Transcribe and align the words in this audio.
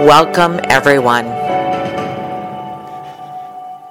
Welcome, 0.00 0.58
everyone. 0.64 1.26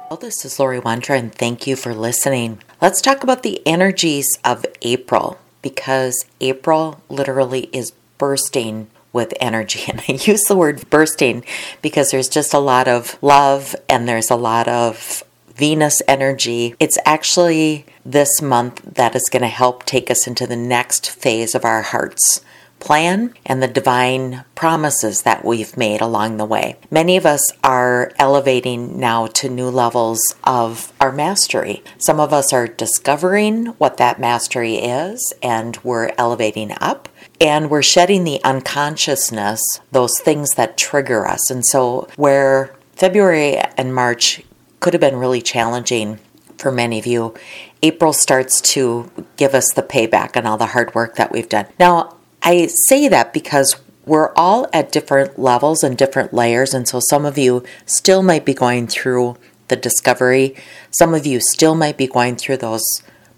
Well, 0.10 0.20
this 0.20 0.44
is 0.44 0.60
Lori 0.60 0.82
Wondra, 0.82 1.18
and 1.18 1.34
thank 1.34 1.66
you 1.66 1.78
for 1.78 1.96
listening. 1.96 2.60
Let's 2.82 3.02
talk 3.02 3.24
about 3.24 3.42
the 3.42 3.66
energies 3.66 4.28
of 4.44 4.66
April 4.82 5.40
because 5.62 6.26
April 6.42 7.02
literally 7.08 7.70
is 7.72 7.94
bursting 8.18 8.88
with 9.14 9.34
energy. 9.40 9.84
And 9.88 10.02
I 10.02 10.12
use 10.12 10.44
the 10.44 10.58
word 10.58 10.90
bursting 10.90 11.46
because 11.82 12.12
there's 12.12 12.30
just 12.30 12.54
a 12.54 12.60
lot 12.60 12.90
of 12.90 13.18
love 13.24 13.74
and 13.88 14.06
there's 14.06 14.30
a 14.30 14.36
lot 14.36 14.68
of 14.68 15.24
Venus 15.56 16.02
energy. 16.06 16.76
It's 16.82 16.98
actually 17.06 17.86
this 18.06 18.42
month 18.42 18.82
that 18.96 19.16
is 19.16 19.30
going 19.32 19.44
to 19.44 19.48
help 19.48 19.86
take 19.86 20.12
us 20.12 20.28
into 20.28 20.46
the 20.48 20.58
next 20.58 21.10
phase 21.10 21.56
of 21.56 21.64
our 21.64 21.82
hearts 21.82 22.42
plan 22.84 23.34
and 23.46 23.64
the 23.64 23.68
divine 23.68 24.44
promises 24.56 25.22
that 25.22 25.46
we've 25.46 25.78
made 25.78 26.02
along 26.02 26.36
the 26.38 26.46
way. 26.46 26.76
Many 26.92 27.16
of 27.16 27.26
us 27.26 27.52
are 27.64 28.12
elevating 28.18 29.00
now 29.00 29.28
to 29.28 29.50
new 29.50 29.70
levels 29.70 30.20
of 30.44 30.92
our 31.00 31.12
mastery. 31.12 31.82
Some 31.98 32.20
of 32.20 32.34
us 32.34 32.52
are 32.52 32.68
discovering 32.68 33.68
what 33.78 33.98
that 33.98 34.20
mastery 34.20 34.76
is 34.76 35.34
and 35.42 35.78
we're 35.84 36.12
elevating 36.18 36.74
up. 36.82 37.08
And 37.40 37.70
we're 37.70 37.82
shedding 37.82 38.26
the 38.26 38.44
unconsciousness, 38.44 39.62
those 39.92 40.20
things 40.20 40.52
that 40.52 40.78
trigger 40.78 41.26
us. 41.26 41.50
And 41.50 41.66
so, 41.66 42.08
where 42.16 42.76
February 42.96 43.58
and 43.78 43.96
March 43.96 44.44
could 44.80 44.94
have 44.94 45.02
been 45.02 45.16
really 45.16 45.42
challenging 45.42 46.20
for 46.58 46.72
many 46.72 47.00
of 47.00 47.06
you, 47.06 47.34
April 47.82 48.14
starts 48.14 48.62
to 48.62 49.10
give 49.36 49.54
us 49.54 49.74
the 49.74 49.84
payback 49.84 50.38
on 50.38 50.46
all 50.46 50.58
the 50.58 50.68
hard 50.68 50.94
work 50.96 51.16
that 51.16 51.32
we've 51.32 51.50
done. 51.50 51.66
Now, 51.80 52.18
I 52.44 52.68
say 52.68 53.08
that 53.08 53.34
because 53.34 53.76
we're 54.06 54.34
all 54.36 54.68
at 54.74 54.92
different 54.92 55.40
levels 55.40 55.84
and 55.84 55.98
different 55.98 56.34
layers. 56.34 56.74
And 56.74 56.88
so 56.88 57.00
some 57.00 57.26
of 57.26 57.38
you 57.38 57.64
still 57.86 58.22
might 58.22 58.46
be 58.46 58.54
going 58.54 58.88
through 58.88 59.38
the 59.70 59.76
discovery. 59.76 60.56
Some 60.92 61.14
of 61.14 61.26
you 61.26 61.40
still 61.40 61.74
might 61.74 61.98
be 61.98 62.08
going 62.08 62.36
through 62.36 62.58
those 62.58 62.84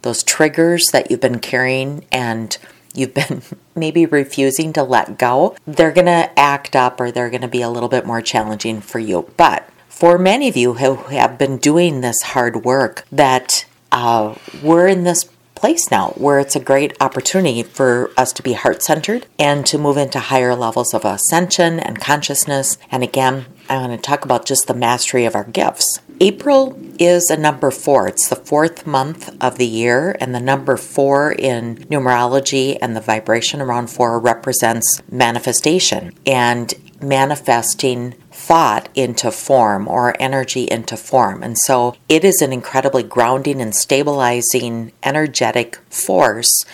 those 0.02 0.24
triggers 0.24 0.86
that 0.92 1.10
you've 1.10 1.22
been 1.22 1.40
carrying 1.40 2.06
and 2.12 2.56
you've 2.94 3.14
been 3.16 3.42
maybe 3.76 4.06
refusing 4.06 4.72
to 4.74 4.84
let 4.84 5.18
go. 5.18 5.56
They're 5.66 5.92
going 5.92 6.06
to 6.06 6.30
act 6.40 6.76
up 6.76 7.00
or 7.00 7.12
they're 7.12 7.32
going 7.32 7.42
to 7.42 7.48
be 7.48 7.64
a 7.64 7.70
little 7.70 7.90
bit 7.90 8.06
more 8.06 8.22
challenging 8.22 8.82
for 8.82 9.00
you. 9.00 9.32
But 9.36 9.68
for 9.88 10.20
many 10.20 10.48
of 10.48 10.56
you 10.56 10.76
who 10.76 10.96
have 11.16 11.40
been 11.40 11.58
doing 11.58 12.02
this 12.02 12.22
hard 12.22 12.64
work, 12.64 13.04
that 13.12 13.66
uh, 13.92 14.36
we're 14.62 14.88
in 14.88 15.06
this 15.06 15.28
place 15.56 15.90
now 15.90 16.10
where 16.10 16.40
it's 16.40 16.56
a 16.56 16.60
great 16.60 16.96
opportunity 17.02 17.64
for 17.64 18.12
us 18.18 18.32
to 18.34 18.44
be 18.44 18.54
heart 18.54 18.84
centered 18.84 19.26
and 19.40 19.66
to 19.66 19.78
move 19.78 19.98
into 19.98 20.20
higher 20.20 20.56
levels 20.56 20.94
of 20.94 21.06
ascension 21.06 21.80
and 21.80 22.00
consciousness. 22.00 22.78
And 22.92 23.04
again, 23.04 23.46
I 23.70 23.78
want 23.78 23.92
to 23.94 23.98
talk 23.98 24.26
about 24.26 24.46
just 24.46 24.68
the 24.68 24.74
mastery 24.74 25.26
of 25.26 25.36
our 25.36 25.46
gifts. 25.46 26.00
April 26.22 26.80
is 26.98 27.30
a 27.30 27.38
number 27.38 27.72
four. 27.72 28.08
It's 28.08 28.30
the 28.30 28.38
fourth 28.38 28.88
month 28.88 29.36
of 29.42 29.58
the 29.58 29.68
year, 29.68 30.16
and 30.22 30.34
the 30.34 30.40
number 30.40 30.78
four 30.78 31.34
in 31.34 31.78
numerology 31.90 32.78
and 32.82 32.96
the 32.96 33.02
vibration 33.02 33.62
around 33.62 33.90
four 33.90 34.20
represents 34.20 35.02
manifestation 35.12 36.14
and 36.26 36.74
manifesting 37.02 38.14
thought 38.32 38.88
into 38.96 39.30
form 39.30 39.88
or 39.88 40.16
energy 40.22 40.64
into 40.64 40.96
form. 40.96 41.44
And 41.44 41.58
so 41.58 41.96
it 42.08 42.24
is 42.24 42.42
an 42.42 42.54
incredibly 42.54 43.04
grounding 43.04 43.62
and 43.62 43.76
stabilizing 43.76 44.94
energetic 45.04 45.78
force 45.90 46.66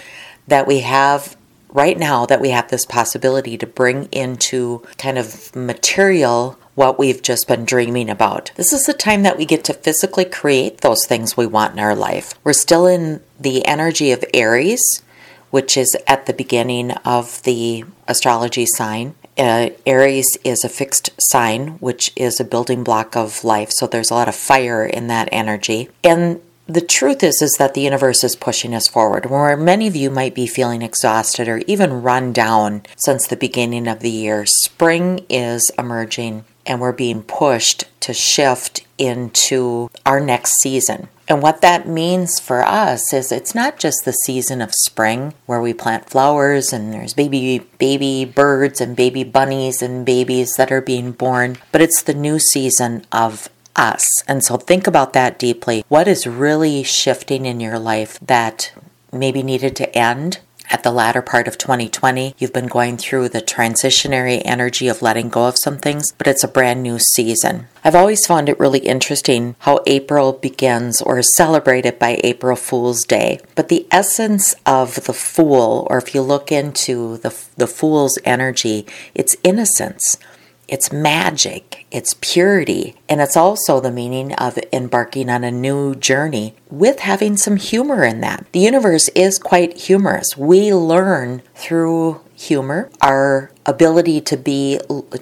that 0.48 0.68
we 0.68 0.82
have 0.82 1.36
right 1.72 1.98
now 1.98 2.26
that 2.26 2.42
we 2.42 2.50
have 2.50 2.70
this 2.70 2.86
possibility 2.86 3.58
to 3.58 3.68
bring 3.68 4.06
into 4.12 4.84
kind 4.98 5.18
of 5.18 5.56
material 5.56 6.58
what 6.76 6.98
we've 6.98 7.22
just 7.22 7.48
been 7.48 7.66
dreaming 7.66 8.10
about. 8.10 8.52
This 8.56 8.72
is 8.74 8.84
the 8.84 8.94
time 8.94 9.24
that 9.24 9.38
we 9.38 9.46
get 9.46 9.64
to 9.66 9.74
physically 9.74 10.26
create 10.26 10.80
those 10.80 11.06
things 11.06 11.36
we 11.36 11.46
want 11.46 11.74
in 11.74 11.80
our 11.80 11.96
life. 11.96 12.34
We're 12.44 12.54
still 12.54 12.88
in 12.88 13.22
the 13.40 13.66
energy 13.66 14.12
of 14.12 14.24
Aries, 14.34 15.04
which 15.50 15.76
is 15.76 15.98
at 16.08 16.26
the 16.26 16.34
beginning 16.34 16.92
of 16.92 17.44
the 17.44 17.84
astrology 18.08 18.66
sign 18.66 19.16
uh, 19.38 19.70
Aries 19.86 20.38
is 20.44 20.64
a 20.64 20.70
fixed 20.70 21.10
sign, 21.20 21.70
which 21.80 22.12
is 22.16 22.40
a 22.40 22.46
building 22.46 22.84
block 22.84 23.16
of 23.16 23.44
life. 23.44 23.70
So 23.72 23.88
there's 23.88 24.12
a 24.12 24.14
lot 24.14 24.28
of 24.28 24.36
fire 24.36 24.86
in 24.86 25.08
that 25.08 25.30
energy. 25.32 25.90
And 26.04 26.42
the 26.74 26.82
truth 26.82 27.24
is 27.24 27.42
is 27.42 27.56
that 27.60 27.74
the 27.74 27.82
universe 27.82 28.24
is 28.24 28.36
pushing 28.36 28.74
us 28.74 28.88
forward. 28.88 29.26
Where 29.26 29.58
many 29.58 29.88
of 29.88 29.96
you 29.96 30.10
might 30.10 30.36
be 30.36 30.48
feeling 30.48 30.82
exhausted 30.82 31.48
or 31.48 31.60
even 31.68 32.02
run 32.02 32.32
down 32.34 32.84
since 32.98 33.28
the 33.28 33.36
beginning 33.36 33.88
of 33.88 34.00
the 34.00 34.10
year, 34.10 34.46
spring 34.46 35.26
is 35.30 35.70
emerging 35.78 36.46
and 36.66 36.80
we're 36.80 36.92
being 36.92 37.24
pushed 37.24 37.86
to 38.02 38.14
shift 38.14 38.86
into 38.98 39.90
our 40.06 40.20
next 40.20 40.62
season. 40.62 41.10
And 41.28 41.42
what 41.42 41.62
that 41.62 41.88
means 41.88 42.40
for 42.40 42.62
us 42.62 43.14
is 43.14 43.32
it's 43.32 43.56
not 43.56 43.80
just 43.80 44.04
the 44.04 44.12
season 44.12 44.62
of 44.62 44.74
spring 44.74 45.34
where 45.46 45.62
we 45.62 45.74
plant 45.74 46.10
flowers 46.10 46.74
and 46.74 46.94
there's 46.94 47.14
baby 47.14 47.60
baby 47.80 48.26
birds 48.26 48.82
and 48.82 48.96
baby 48.96 49.24
bunnies 49.24 49.82
and 49.82 50.06
babies 50.06 50.54
that 50.58 50.72
are 50.72 50.82
being 50.82 51.14
born, 51.14 51.58
but 51.72 51.82
it's 51.82 52.04
the 52.04 52.14
new 52.14 52.38
season 52.38 53.06
of 53.12 53.50
us. 53.76 54.08
And 54.28 54.44
so 54.44 54.58
think 54.58 54.88
about 54.88 55.14
that 55.14 55.40
deeply. 55.40 55.84
What 55.88 56.08
is 56.08 56.28
really 56.28 56.84
shifting 56.84 57.46
in 57.46 57.60
your 57.60 57.80
life 57.80 58.20
that 58.22 58.74
maybe 59.12 59.44
needed 59.44 59.76
to 59.78 59.98
end 59.98 60.40
at 60.72 60.84
the 60.84 60.92
latter 60.92 61.22
part 61.22 61.48
of 61.48 61.58
2020. 61.58 62.34
You've 62.38 62.54
been 62.54 62.68
going 62.68 62.98
through 62.98 63.30
the 63.30 63.42
transitionary 63.42 64.42
energy 64.46 64.88
of 64.88 65.02
letting 65.02 65.30
go 65.30 65.48
of 65.48 65.58
some 65.58 65.78
things, 65.78 66.14
but 66.18 66.28
it's 66.28 66.44
a 66.44 66.48
brand 66.48 66.82
new 66.82 66.98
season. 66.98 67.68
I've 67.84 67.96
always 67.96 68.26
found 68.26 68.48
it 68.48 68.60
really 68.60 68.80
interesting 68.80 69.56
how 69.60 69.82
April 69.86 70.34
begins 70.34 71.02
or 71.02 71.20
is 71.20 71.36
celebrated 71.36 72.00
by 72.00 72.22
April 72.24 72.56
Fool's 72.56 73.04
Day. 73.04 73.42
But 73.56 73.68
the 73.68 73.86
essence 73.92 74.56
of 74.66 75.04
the 75.04 75.14
fool, 75.14 75.88
or 75.90 75.98
if 75.98 76.16
you 76.16 76.22
look 76.22 76.52
into 76.52 77.18
the, 77.18 77.38
the 77.58 77.68
fool's 77.68 78.18
energy, 78.24 78.88
it's 79.14 79.36
innocence. 79.44 80.18
It's 80.72 80.90
magic, 80.90 81.86
it's 81.92 82.16
purity, 82.22 82.96
and 83.10 83.20
it's 83.20 83.36
also 83.36 83.82
the 83.82 83.92
meaning 83.92 84.34
of 84.36 84.58
embarking 84.72 85.30
on 85.30 85.44
a 85.44 85.52
new 85.52 85.96
journey 85.96 86.56
with 86.70 87.00
having 87.00 87.36
some 87.36 87.58
humor 87.58 88.06
in 88.06 88.22
that. 88.22 88.46
The 88.54 88.62
universe 88.62 89.10
is 89.10 89.38
quite 89.38 89.78
humorous. 89.78 90.38
We 90.38 90.74
learn 90.74 91.42
through 91.56 92.22
humor, 92.36 92.90
our 93.02 93.52
ability 93.66 94.20
to 94.20 94.38
be 94.38 94.80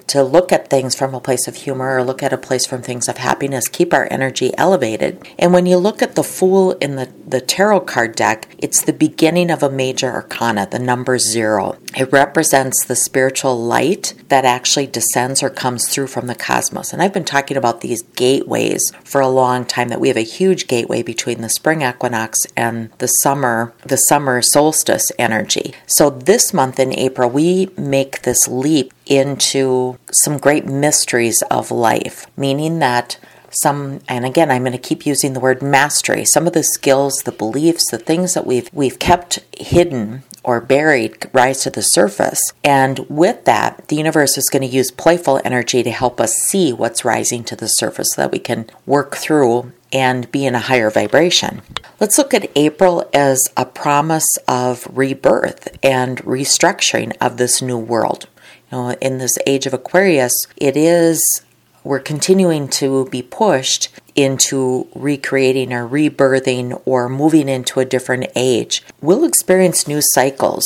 to 0.07 0.23
look 0.23 0.51
at 0.51 0.69
things 0.69 0.95
from 0.95 1.13
a 1.13 1.19
place 1.19 1.47
of 1.47 1.55
humor 1.55 1.97
or 1.97 2.03
look 2.03 2.23
at 2.23 2.31
a 2.31 2.37
place 2.37 2.65
from 2.65 2.81
things 2.81 3.09
of 3.09 3.17
happiness 3.17 3.67
keep 3.67 3.93
our 3.93 4.07
energy 4.09 4.51
elevated. 4.57 5.21
And 5.37 5.51
when 5.51 5.65
you 5.65 5.77
look 5.77 6.01
at 6.01 6.15
the 6.15 6.23
fool 6.23 6.71
in 6.73 6.95
the, 6.95 7.11
the 7.27 7.41
tarot 7.41 7.81
card 7.81 8.15
deck 8.15 8.47
it's 8.57 8.81
the 8.81 8.93
beginning 8.93 9.51
of 9.51 9.61
a 9.61 9.69
major 9.69 10.09
arcana 10.09 10.67
the 10.71 10.79
number 10.79 11.19
zero. 11.19 11.77
It 11.97 12.11
represents 12.13 12.85
the 12.85 12.95
spiritual 12.95 13.61
light 13.61 14.13
that 14.29 14.45
actually 14.45 14.87
descends 14.87 15.43
or 15.43 15.49
comes 15.49 15.89
through 15.89 16.07
from 16.07 16.27
the 16.27 16.35
cosmos. 16.35 16.93
And 16.93 17.01
i've 17.01 17.13
been 17.13 17.25
talking 17.25 17.57
about 17.57 17.81
these 17.81 18.03
gateways 18.15 18.81
for 19.03 19.19
a 19.19 19.27
long 19.27 19.65
time 19.65 19.89
that 19.89 19.99
we 19.99 20.07
have 20.07 20.17
a 20.17 20.21
huge 20.21 20.67
gateway 20.67 21.03
between 21.03 21.41
the 21.41 21.49
spring 21.49 21.81
equinox 21.81 22.39
and 22.55 22.89
the 22.99 23.07
summer 23.07 23.73
the 23.85 23.97
summer 23.97 24.41
solstice 24.41 25.11
energy. 25.19 25.73
So 25.87 26.09
this 26.09 26.53
month 26.53 26.79
in 26.79 26.97
april 26.97 27.29
we 27.29 27.69
make 27.77 28.21
this 28.29 28.47
leap 28.47 28.93
into 29.07 29.97
some 30.11 30.37
great 30.37 30.65
mysteries 30.65 31.41
of 31.49 31.71
life, 31.71 32.27
meaning 32.37 32.77
that 32.77 33.17
some 33.51 33.99
and 34.07 34.23
again 34.25 34.51
I'm 34.51 34.61
going 34.61 34.73
to 34.73 34.77
keep 34.77 35.07
using 35.07 35.33
the 35.33 35.39
word 35.39 35.63
mastery 35.63 36.23
some 36.23 36.45
of 36.45 36.53
the 36.53 36.61
skills 36.61 37.23
the 37.25 37.31
beliefs 37.31 37.89
the 37.89 37.97
things 37.97 38.35
that 38.35 38.45
we've 38.45 38.69
we've 38.71 38.99
kept 38.99 39.39
hidden 39.57 40.21
or 40.43 40.61
buried 40.61 41.27
rise 41.33 41.63
to 41.63 41.71
the 41.71 41.81
surface. 41.81 42.39
And 42.63 42.99
with 43.09 43.45
that 43.45 43.87
the 43.87 43.95
universe 43.95 44.37
is 44.37 44.49
going 44.49 44.61
to 44.61 44.75
use 44.75 44.91
playful 44.91 45.41
energy 45.43 45.81
to 45.81 45.91
help 45.91 46.21
us 46.21 46.33
see 46.33 46.71
what's 46.71 47.03
rising 47.03 47.43
to 47.45 47.55
the 47.55 47.67
surface 47.67 48.09
so 48.13 48.21
that 48.21 48.31
we 48.31 48.39
can 48.39 48.69
work 48.85 49.15
through 49.15 49.71
and 49.91 50.31
be 50.31 50.45
in 50.45 50.55
a 50.55 50.59
higher 50.59 50.89
vibration. 50.89 51.61
Let's 51.99 52.17
look 52.17 52.33
at 52.33 52.51
April 52.55 53.09
as 53.13 53.51
a 53.57 53.65
promise 53.65 54.37
of 54.47 54.87
rebirth 54.91 55.77
and 55.83 56.17
restructuring 56.19 57.15
of 57.19 57.37
this 57.37 57.61
new 57.61 57.77
world. 57.77 58.27
You 58.71 58.77
know, 58.77 58.91
in 59.01 59.17
this 59.17 59.37
age 59.47 59.65
of 59.65 59.73
Aquarius, 59.73 60.33
it 60.55 60.77
is 60.77 61.43
we're 61.83 61.99
continuing 61.99 62.67
to 62.67 63.05
be 63.05 63.21
pushed 63.21 63.89
into 64.15 64.87
recreating 64.93 65.71
or 65.73 65.87
rebirthing 65.87 66.81
or 66.85 67.07
moving 67.07 67.47
into 67.47 67.79
a 67.79 67.85
different 67.85 68.27
age, 68.35 68.83
we'll 69.01 69.23
experience 69.23 69.87
new 69.87 70.01
cycles. 70.01 70.65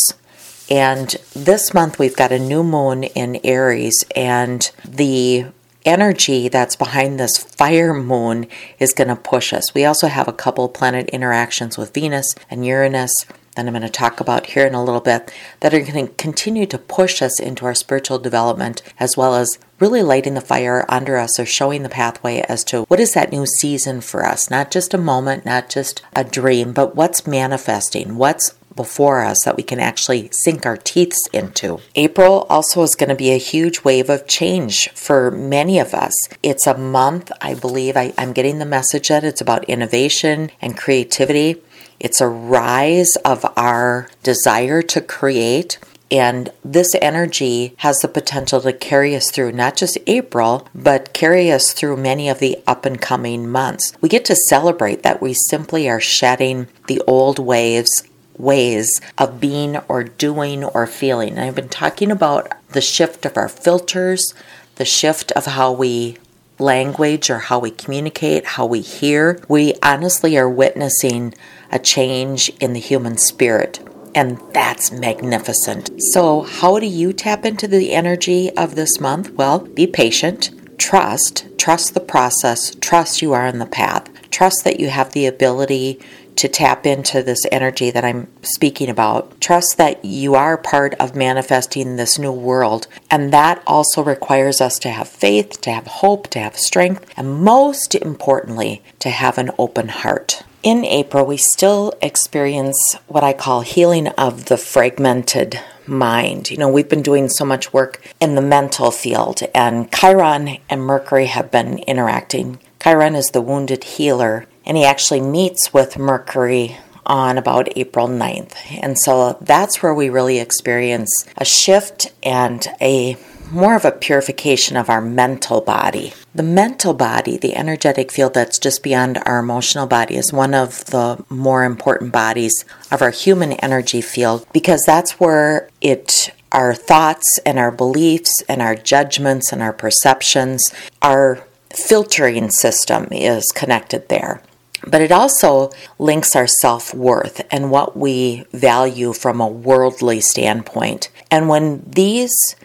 And 0.69 1.15
this 1.35 1.73
month 1.73 1.99
we've 1.99 2.15
got 2.15 2.31
a 2.31 2.39
new 2.39 2.63
moon 2.63 3.03
in 3.03 3.39
Aries, 3.43 4.03
and 4.15 4.71
the 4.83 5.45
energy 5.85 6.47
that's 6.49 6.75
behind 6.75 7.19
this 7.19 7.37
fire 7.37 7.93
moon 7.93 8.47
is 8.79 8.93
going 8.93 9.07
to 9.09 9.15
push 9.15 9.53
us. 9.53 9.73
We 9.73 9.85
also 9.85 10.07
have 10.07 10.27
a 10.27 10.33
couple 10.33 10.67
planet 10.69 11.09
interactions 11.09 11.77
with 11.77 11.93
Venus 11.93 12.35
and 12.49 12.65
Uranus 12.65 13.13
that 13.55 13.67
I'm 13.67 13.73
going 13.73 13.83
to 13.83 13.89
talk 13.89 14.19
about 14.19 14.47
here 14.47 14.65
in 14.65 14.73
a 14.73 14.83
little 14.83 15.01
bit 15.01 15.31
that 15.59 15.73
are 15.73 15.79
going 15.79 16.07
to 16.07 16.13
continue 16.15 16.65
to 16.65 16.77
push 16.77 17.21
us 17.21 17.39
into 17.39 17.65
our 17.65 17.75
spiritual 17.75 18.17
development 18.19 18.81
as 18.99 19.15
well 19.15 19.35
as 19.35 19.59
really 19.79 20.01
lighting 20.01 20.33
the 20.33 20.41
fire 20.41 20.85
under 20.89 21.17
us 21.17 21.39
or 21.39 21.45
showing 21.45 21.83
the 21.83 21.89
pathway 21.89 22.43
as 22.47 22.63
to 22.63 22.83
what 22.83 22.99
is 22.99 23.13
that 23.13 23.31
new 23.31 23.45
season 23.45 24.01
for 24.01 24.25
us. 24.25 24.49
Not 24.49 24.71
just 24.71 24.93
a 24.93 24.97
moment, 24.97 25.45
not 25.45 25.69
just 25.69 26.01
a 26.13 26.23
dream, 26.23 26.73
but 26.73 26.95
what's 26.95 27.27
manifesting, 27.27 28.15
what's 28.15 28.55
before 28.75 29.23
us 29.23 29.37
that 29.45 29.57
we 29.57 29.63
can 29.63 29.79
actually 29.79 30.29
sink 30.31 30.65
our 30.65 30.77
teeth 30.77 31.15
into. 31.31 31.79
April 31.95 32.45
also 32.49 32.81
is 32.83 32.95
going 32.95 33.09
to 33.09 33.15
be 33.15 33.31
a 33.31 33.37
huge 33.37 33.83
wave 33.83 34.09
of 34.09 34.27
change 34.27 34.89
for 34.89 35.31
many 35.31 35.79
of 35.79 35.93
us. 35.93 36.13
It's 36.41 36.67
a 36.67 36.77
month, 36.77 37.31
I 37.41 37.53
believe, 37.53 37.97
I, 37.97 38.13
am 38.17 38.33
getting 38.33 38.59
the 38.59 38.65
message 38.65 39.09
that 39.09 39.23
it's 39.23 39.41
about 39.41 39.65
innovation 39.65 40.51
and 40.61 40.77
creativity. 40.77 41.61
It's 41.99 42.21
a 42.21 42.27
rise 42.27 43.15
of 43.17 43.45
our 43.55 44.09
desire 44.23 44.81
to 44.81 45.01
create. 45.01 45.77
And 46.11 46.51
this 46.63 46.93
energy 47.01 47.73
has 47.77 47.97
the 47.99 48.07
potential 48.07 48.61
to 48.61 48.71
carry 48.71 49.15
us 49.15 49.31
through 49.31 49.53
not 49.53 49.75
just 49.75 49.97
April, 50.05 50.67
but 50.75 51.13
carry 51.13 51.51
us 51.51 51.73
through 51.73 51.97
many 51.97 52.29
of 52.29 52.37
the 52.37 52.59
up 52.67 52.85
and 52.85 53.01
coming 53.01 53.49
months. 53.49 53.93
We 53.99 54.09
get 54.09 54.25
to 54.25 54.35
celebrate 54.35 55.01
that 55.01 55.23
we 55.23 55.33
simply 55.33 55.89
are 55.89 55.99
shedding 55.99 56.67
the 56.87 57.01
old 57.07 57.39
waves 57.39 58.03
ways 58.37 59.01
of 59.17 59.39
being 59.39 59.77
or 59.87 60.03
doing 60.03 60.63
or 60.63 60.87
feeling. 60.87 61.31
And 61.31 61.41
I've 61.41 61.55
been 61.55 61.69
talking 61.69 62.11
about 62.11 62.51
the 62.69 62.81
shift 62.81 63.25
of 63.25 63.37
our 63.37 63.49
filters, 63.49 64.33
the 64.75 64.85
shift 64.85 65.31
of 65.33 65.45
how 65.45 65.71
we 65.71 66.17
language 66.59 67.29
or 67.29 67.39
how 67.39 67.59
we 67.59 67.71
communicate, 67.71 68.45
how 68.45 68.65
we 68.65 68.81
hear. 68.81 69.39
We 69.47 69.73
honestly 69.83 70.37
are 70.37 70.49
witnessing 70.49 71.33
a 71.71 71.79
change 71.79 72.49
in 72.59 72.73
the 72.73 72.79
human 72.79 73.17
spirit. 73.17 73.79
And 74.15 74.39
that's 74.53 74.91
magnificent. 74.91 75.89
So, 76.13 76.41
how 76.41 76.77
do 76.79 76.85
you 76.85 77.13
tap 77.13 77.45
into 77.45 77.67
the 77.67 77.93
energy 77.93 78.55
of 78.55 78.75
this 78.75 78.99
month? 78.99 79.31
Well, 79.31 79.59
be 79.59 79.87
patient, 79.87 80.51
trust, 80.77 81.47
trust 81.57 81.95
the 81.95 81.99
process, 81.99 82.75
trust 82.75 83.23
you 83.23 83.33
are 83.33 83.47
on 83.47 83.57
the 83.57 83.65
path, 83.65 84.07
trust 84.29 84.63
that 84.65 84.79
you 84.79 84.89
have 84.89 85.13
the 85.13 85.25
ability 85.25 85.99
to 86.37 86.47
tap 86.47 86.85
into 86.85 87.21
this 87.21 87.45
energy 87.51 87.91
that 87.91 88.05
I'm 88.05 88.27
speaking 88.41 88.89
about. 88.89 89.39
Trust 89.39 89.77
that 89.77 90.03
you 90.03 90.35
are 90.35 90.57
part 90.57 90.93
of 90.95 91.15
manifesting 91.15 91.95
this 91.95 92.17
new 92.17 92.31
world. 92.31 92.87
And 93.09 93.31
that 93.33 93.63
also 93.67 94.03
requires 94.03 94.61
us 94.61 94.79
to 94.79 94.89
have 94.89 95.07
faith, 95.07 95.61
to 95.61 95.71
have 95.71 95.87
hope, 95.87 96.27
to 96.29 96.39
have 96.39 96.57
strength, 96.57 97.05
and 97.15 97.41
most 97.43 97.95
importantly, 97.95 98.81
to 98.99 99.09
have 99.09 99.37
an 99.37 99.51
open 99.57 99.89
heart. 99.89 100.43
In 100.63 100.85
April, 100.85 101.25
we 101.25 101.35
still 101.35 101.93
experience 102.01 102.95
what 103.07 103.23
I 103.23 103.33
call 103.33 103.61
healing 103.61 104.07
of 104.09 104.45
the 104.45 104.55
fragmented 104.55 105.59
mind. 105.85 106.49
You 106.49 106.55
know, 106.55 106.69
we've 106.69 106.87
been 106.87 107.01
doing 107.01 107.27
so 107.27 107.43
much 107.43 107.73
work 107.73 108.01
in 108.21 108.35
the 108.35 108.41
mental 108.41 108.89
field, 108.89 109.41
and 109.53 109.91
Chiron 109.91 110.57
and 110.69 110.81
Mercury 110.81 111.25
have 111.25 111.51
been 111.51 111.79
interacting. 111.79 112.59
Chiron 112.81 113.15
is 113.15 113.27
the 113.27 113.41
wounded 113.41 113.83
healer, 113.83 114.45
and 114.65 114.77
he 114.77 114.85
actually 114.85 115.21
meets 115.21 115.73
with 115.73 115.97
Mercury 115.97 116.77
on 117.05 117.37
about 117.37 117.77
April 117.77 118.07
9th. 118.07 118.55
And 118.81 118.97
so 118.97 119.37
that's 119.41 119.83
where 119.83 119.93
we 119.93 120.09
really 120.09 120.39
experience 120.39 121.11
a 121.37 121.45
shift 121.45 122.13
and 122.23 122.65
a 122.81 123.17
more 123.51 123.75
of 123.75 123.85
a 123.85 123.91
purification 123.91 124.75
of 124.77 124.89
our 124.89 125.01
mental 125.01 125.61
body. 125.61 126.13
The 126.33 126.43
mental 126.43 126.93
body, 126.93 127.37
the 127.37 127.55
energetic 127.55 128.11
field 128.11 128.33
that's 128.33 128.57
just 128.57 128.81
beyond 128.81 129.19
our 129.25 129.37
emotional 129.37 129.85
body, 129.85 130.15
is 130.15 130.33
one 130.33 130.55
of 130.55 130.85
the 130.85 131.23
more 131.29 131.63
important 131.63 132.11
bodies 132.11 132.65
of 132.91 133.01
our 133.01 133.11
human 133.11 133.53
energy 133.53 134.01
field 134.01 134.47
because 134.53 134.83
that's 134.85 135.19
where 135.19 135.69
it 135.81 136.31
our 136.51 136.73
thoughts 136.73 137.39
and 137.45 137.57
our 137.57 137.71
beliefs 137.71 138.31
and 138.47 138.61
our 138.61 138.75
judgments 138.75 139.51
and 139.51 139.61
our 139.61 139.73
perceptions, 139.73 140.63
our 141.01 141.43
filtering 141.71 142.51
system 142.51 143.07
is 143.11 143.51
connected 143.55 144.07
there. 144.09 144.41
But 144.85 145.01
it 145.01 145.11
also 145.11 145.71
links 145.97 146.35
our 146.35 146.47
self 146.47 146.93
worth 146.93 147.41
and 147.51 147.71
what 147.71 147.97
we 147.97 148.45
value 148.51 149.13
from 149.13 149.39
a 149.39 149.47
worldly 149.47 150.21
standpoint. 150.21 151.09
And 151.31 151.47
when 151.47 151.83
these 151.87 152.55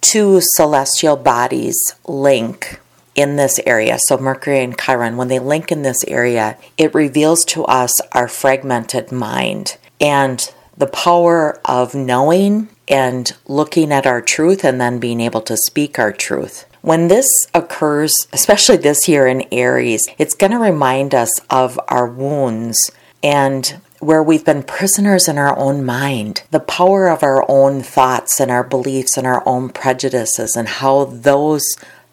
two 0.00 0.40
celestial 0.40 1.16
bodies 1.16 1.94
link 2.06 2.80
in 3.14 3.36
this 3.36 3.58
area, 3.66 3.98
so 4.00 4.18
Mercury 4.18 4.62
and 4.62 4.78
Chiron, 4.78 5.16
when 5.16 5.28
they 5.28 5.38
link 5.38 5.70
in 5.70 5.82
this 5.82 6.04
area, 6.04 6.56
it 6.76 6.94
reveals 6.94 7.44
to 7.46 7.64
us 7.64 8.00
our 8.12 8.28
fragmented 8.28 9.12
mind 9.12 9.76
and 10.00 10.52
the 10.76 10.86
power 10.86 11.60
of 11.64 11.94
knowing 11.94 12.68
and 12.86 13.32
looking 13.46 13.92
at 13.92 14.06
our 14.06 14.22
truth 14.22 14.64
and 14.64 14.80
then 14.80 14.98
being 14.98 15.20
able 15.20 15.42
to 15.42 15.56
speak 15.56 15.98
our 15.98 16.12
truth. 16.12 16.64
When 16.82 17.08
this 17.08 17.28
occurs, 17.54 18.14
especially 18.32 18.76
this 18.76 19.08
year 19.08 19.26
in 19.26 19.44
Aries, 19.52 20.08
it's 20.18 20.34
going 20.34 20.52
to 20.52 20.58
remind 20.58 21.14
us 21.14 21.30
of 21.50 21.78
our 21.88 22.06
wounds 22.06 22.78
and 23.22 23.80
where 24.00 24.22
we've 24.22 24.44
been 24.44 24.62
prisoners 24.62 25.26
in 25.26 25.38
our 25.38 25.56
own 25.58 25.84
mind, 25.84 26.44
the 26.52 26.60
power 26.60 27.08
of 27.08 27.22
our 27.22 27.44
own 27.50 27.82
thoughts 27.82 28.38
and 28.38 28.50
our 28.50 28.62
beliefs 28.62 29.16
and 29.16 29.26
our 29.26 29.42
own 29.46 29.70
prejudices, 29.70 30.54
and 30.54 30.68
how 30.68 31.06
those 31.06 31.64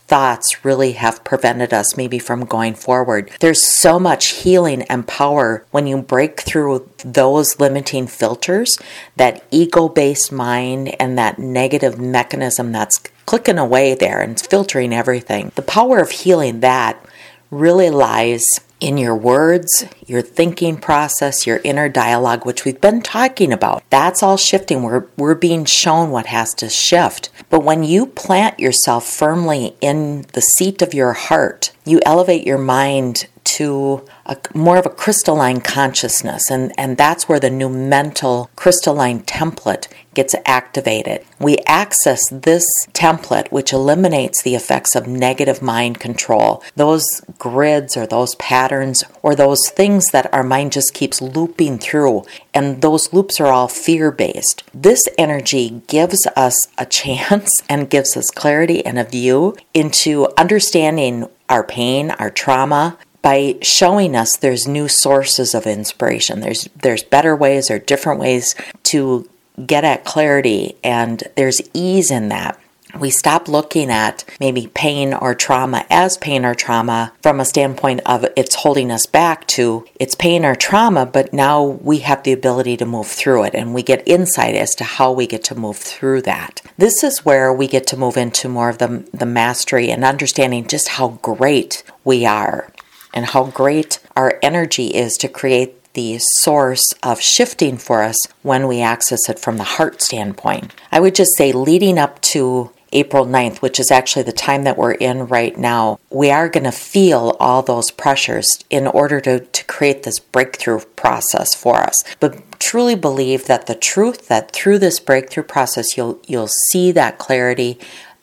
thoughts 0.08 0.64
really 0.64 0.94
have 0.94 1.24
prevented 1.24 1.74
us 1.74 1.98
maybe 1.98 2.20
from 2.20 2.46
going 2.46 2.76
forward. 2.76 3.32
There's 3.40 3.66
so 3.66 4.00
much 4.00 4.28
healing 4.28 4.84
and 4.84 5.08
power 5.08 5.66
when 5.72 5.88
you 5.88 6.02
break 6.02 6.42
through 6.42 6.90
those 7.04 7.60
limiting 7.60 8.08
filters, 8.08 8.78
that 9.16 9.44
ego 9.52 9.90
based 9.90 10.32
mind 10.32 10.96
and 11.00 11.18
that 11.18 11.40
negative 11.40 12.00
mechanism 12.00 12.72
that's 12.72 13.00
clicking 13.26 13.58
away 13.58 13.96
there 13.96 14.22
and 14.22 14.40
filtering 14.40 14.94
everything. 14.94 15.52
The 15.56 15.62
power 15.64 16.00
of 16.00 16.12
healing 16.12 16.60
that 16.60 17.04
really 17.50 17.90
lies 17.90 18.44
in 18.86 19.00
your 19.00 19.16
words, 19.16 19.84
your 20.06 20.22
thinking 20.22 20.78
process, 20.78 21.48
your 21.48 21.60
inner 21.64 21.90
dialogue, 21.90 22.46
which 22.46 22.66
we've 22.66 22.80
been 22.80 23.02
talking 23.02 23.52
about. 23.52 23.82
That's 23.90 24.22
all 24.22 24.38
shifting. 24.38 24.84
We're, 24.84 25.08
we're 25.18 25.34
being 25.34 25.66
shown 25.66 26.12
what 26.12 26.28
has 26.28 26.54
to 26.56 26.70
shift. 26.70 27.32
But 27.50 27.64
when 27.64 27.84
you 27.84 28.06
plant 28.06 28.60
yourself 28.60 29.08
firmly 29.08 29.76
in 29.82 30.28
the 30.34 30.42
seat 30.42 30.84
of 30.84 30.94
your 30.94 31.14
heart, 31.14 31.72
you 31.84 32.00
elevate 32.06 32.46
your 32.46 32.60
mind 32.60 33.26
to 33.46 34.06
a, 34.28 34.38
more 34.54 34.78
of 34.78 34.86
a 34.86 34.90
crystalline 34.90 35.62
consciousness, 35.62 36.52
and, 36.52 36.72
and 36.78 36.98
that's 36.98 37.30
where 37.30 37.40
the 37.40 37.50
new 37.50 37.70
mental 37.70 38.50
crystalline 38.56 39.22
template 39.22 39.88
gets 40.16 40.36
activated. 40.46 41.26
We 41.40 41.58
access 41.68 42.22
this 42.32 42.66
template, 42.94 43.52
which 43.52 43.74
eliminates 43.74 44.42
the 44.42 44.56
effects 44.56 44.96
of 44.96 45.08
negative 45.08 45.62
mind 45.62 46.00
control, 46.00 46.64
those 46.76 47.06
grids 47.38 47.96
or 47.96 48.08
those 48.08 48.36
patterns 48.36 49.04
or 49.22 49.36
those 49.36 49.70
things 49.70 50.08
that 50.08 50.34
our 50.34 50.44
mind 50.44 50.72
just 50.72 50.94
keeps 50.94 51.22
looping 51.22 51.78
through, 51.80 52.24
and 52.54 52.82
those 52.82 53.14
loops 53.14 53.40
are 53.40 53.52
all 53.52 53.68
fear 53.68 54.12
based. 54.12 54.64
This 54.74 55.04
energy 55.18 55.82
gives 55.88 56.28
us 56.36 56.68
a 56.78 56.86
chance 56.96 57.52
and 57.70 57.90
gives 57.90 58.18
us 58.18 58.32
clarity 58.32 58.86
and 58.86 58.98
a 58.98 59.04
view 59.04 59.56
into 59.74 60.28
understanding 60.38 61.28
our 61.50 61.64
pain, 61.64 62.12
our 62.12 62.30
trauma, 62.30 62.98
by 63.26 63.56
showing 63.64 64.16
us 64.16 64.38
there's 64.38 64.68
new 64.68 64.88
sources 64.88 65.56
of 65.56 65.66
inspiration. 65.66 66.42
There's 66.42 66.70
there's 66.76 67.02
better 67.02 67.36
ways 67.36 67.72
or 67.72 67.80
different 67.80 68.20
ways 68.20 68.54
to 68.84 69.28
get 69.64 69.84
at 69.84 70.06
clarity 70.06 70.76
and 70.84 71.24
there's 71.36 71.62
ease 71.74 72.12
in 72.12 72.30
that. 72.30 72.60
We 73.00 73.10
stop 73.10 73.50
looking 73.50 73.90
at 73.90 74.24
maybe 74.40 74.68
pain 74.68 75.14
or 75.14 75.36
trauma 75.36 75.86
as 75.90 76.18
pain 76.18 76.46
or 76.46 76.56
trauma 76.56 77.12
from 77.22 77.42
a 77.42 77.46
standpoint 77.46 78.00
of 78.06 78.26
it's 78.38 78.56
holding 78.56 78.90
us 78.90 79.06
back 79.06 79.46
to 79.48 79.86
it's 80.00 80.16
pain 80.16 80.46
or 80.46 80.56
trauma, 80.56 81.06
but 81.06 81.34
now 81.34 81.64
we 81.64 82.00
have 82.00 82.24
the 82.24 82.32
ability 82.32 82.78
to 82.78 82.86
move 82.86 83.08
through 83.08 83.44
it 83.44 83.54
and 83.54 83.74
we 83.74 83.84
get 83.84 84.08
insight 84.08 84.56
as 84.56 84.74
to 84.76 84.86
how 84.86 85.12
we 85.12 85.28
get 85.28 85.44
to 85.46 85.56
move 85.56 85.78
through 85.78 86.22
that. 86.22 86.62
This 86.78 87.04
is 87.04 87.26
where 87.26 87.52
we 87.52 87.68
get 87.68 87.86
to 87.88 87.98
move 87.98 88.16
into 88.16 88.48
more 88.48 88.70
of 88.70 88.78
the, 88.78 89.06
the 89.14 89.26
mastery 89.26 89.92
and 89.92 90.06
understanding 90.06 90.66
just 90.66 90.90
how 90.90 91.20
great 91.22 91.84
we 92.06 92.26
are 92.26 92.72
and 93.14 93.26
how 93.26 93.46
great 93.46 94.00
our 94.16 94.38
energy 94.42 94.88
is 94.88 95.14
to 95.18 95.28
create 95.28 95.75
the 95.96 96.18
source 96.20 96.84
of 97.02 97.20
shifting 97.20 97.78
for 97.78 98.04
us 98.04 98.18
when 98.44 98.68
we 98.68 98.82
access 98.82 99.28
it 99.28 99.40
from 99.40 99.58
the 99.58 99.64
heart 99.64 100.02
standpoint. 100.02 100.74
I 100.92 101.00
would 101.00 101.16
just 101.16 101.36
say, 101.36 101.52
leading 101.52 101.98
up 101.98 102.22
to 102.22 102.72
April 102.92 103.26
9th, 103.26 103.58
which 103.58 103.80
is 103.80 103.92
actually 103.92 104.24
the 104.24 104.32
time 104.32 104.64
that 104.64 104.78
we're 104.78 104.94
in 104.94 105.28
right 105.28 105.58
now, 105.58 106.00
we 106.10 106.32
are 106.32 106.48
going 106.48 106.64
to 106.64 106.72
feel 106.72 107.36
all 107.40 107.62
those 107.62 107.92
pressures 107.92 108.48
in 108.70 108.88
order 108.88 109.20
to, 109.22 109.42
to 109.42 109.66
create 109.66 110.04
this 110.04 110.20
breakthrough 110.20 110.80
process 110.96 111.54
for 111.54 111.78
us. 111.78 111.96
But 112.20 112.60
truly 112.60 112.96
believe 112.96 113.46
that 113.46 113.68
the 113.68 113.76
truth 113.76 114.28
that 114.28 114.52
through 114.52 114.80
this 114.80 115.00
breakthrough 115.00 115.44
process 115.44 115.96
you'll 115.96 116.20
you'll 116.26 116.50
see 116.72 116.92
that 116.92 117.20
clarity 117.20 117.78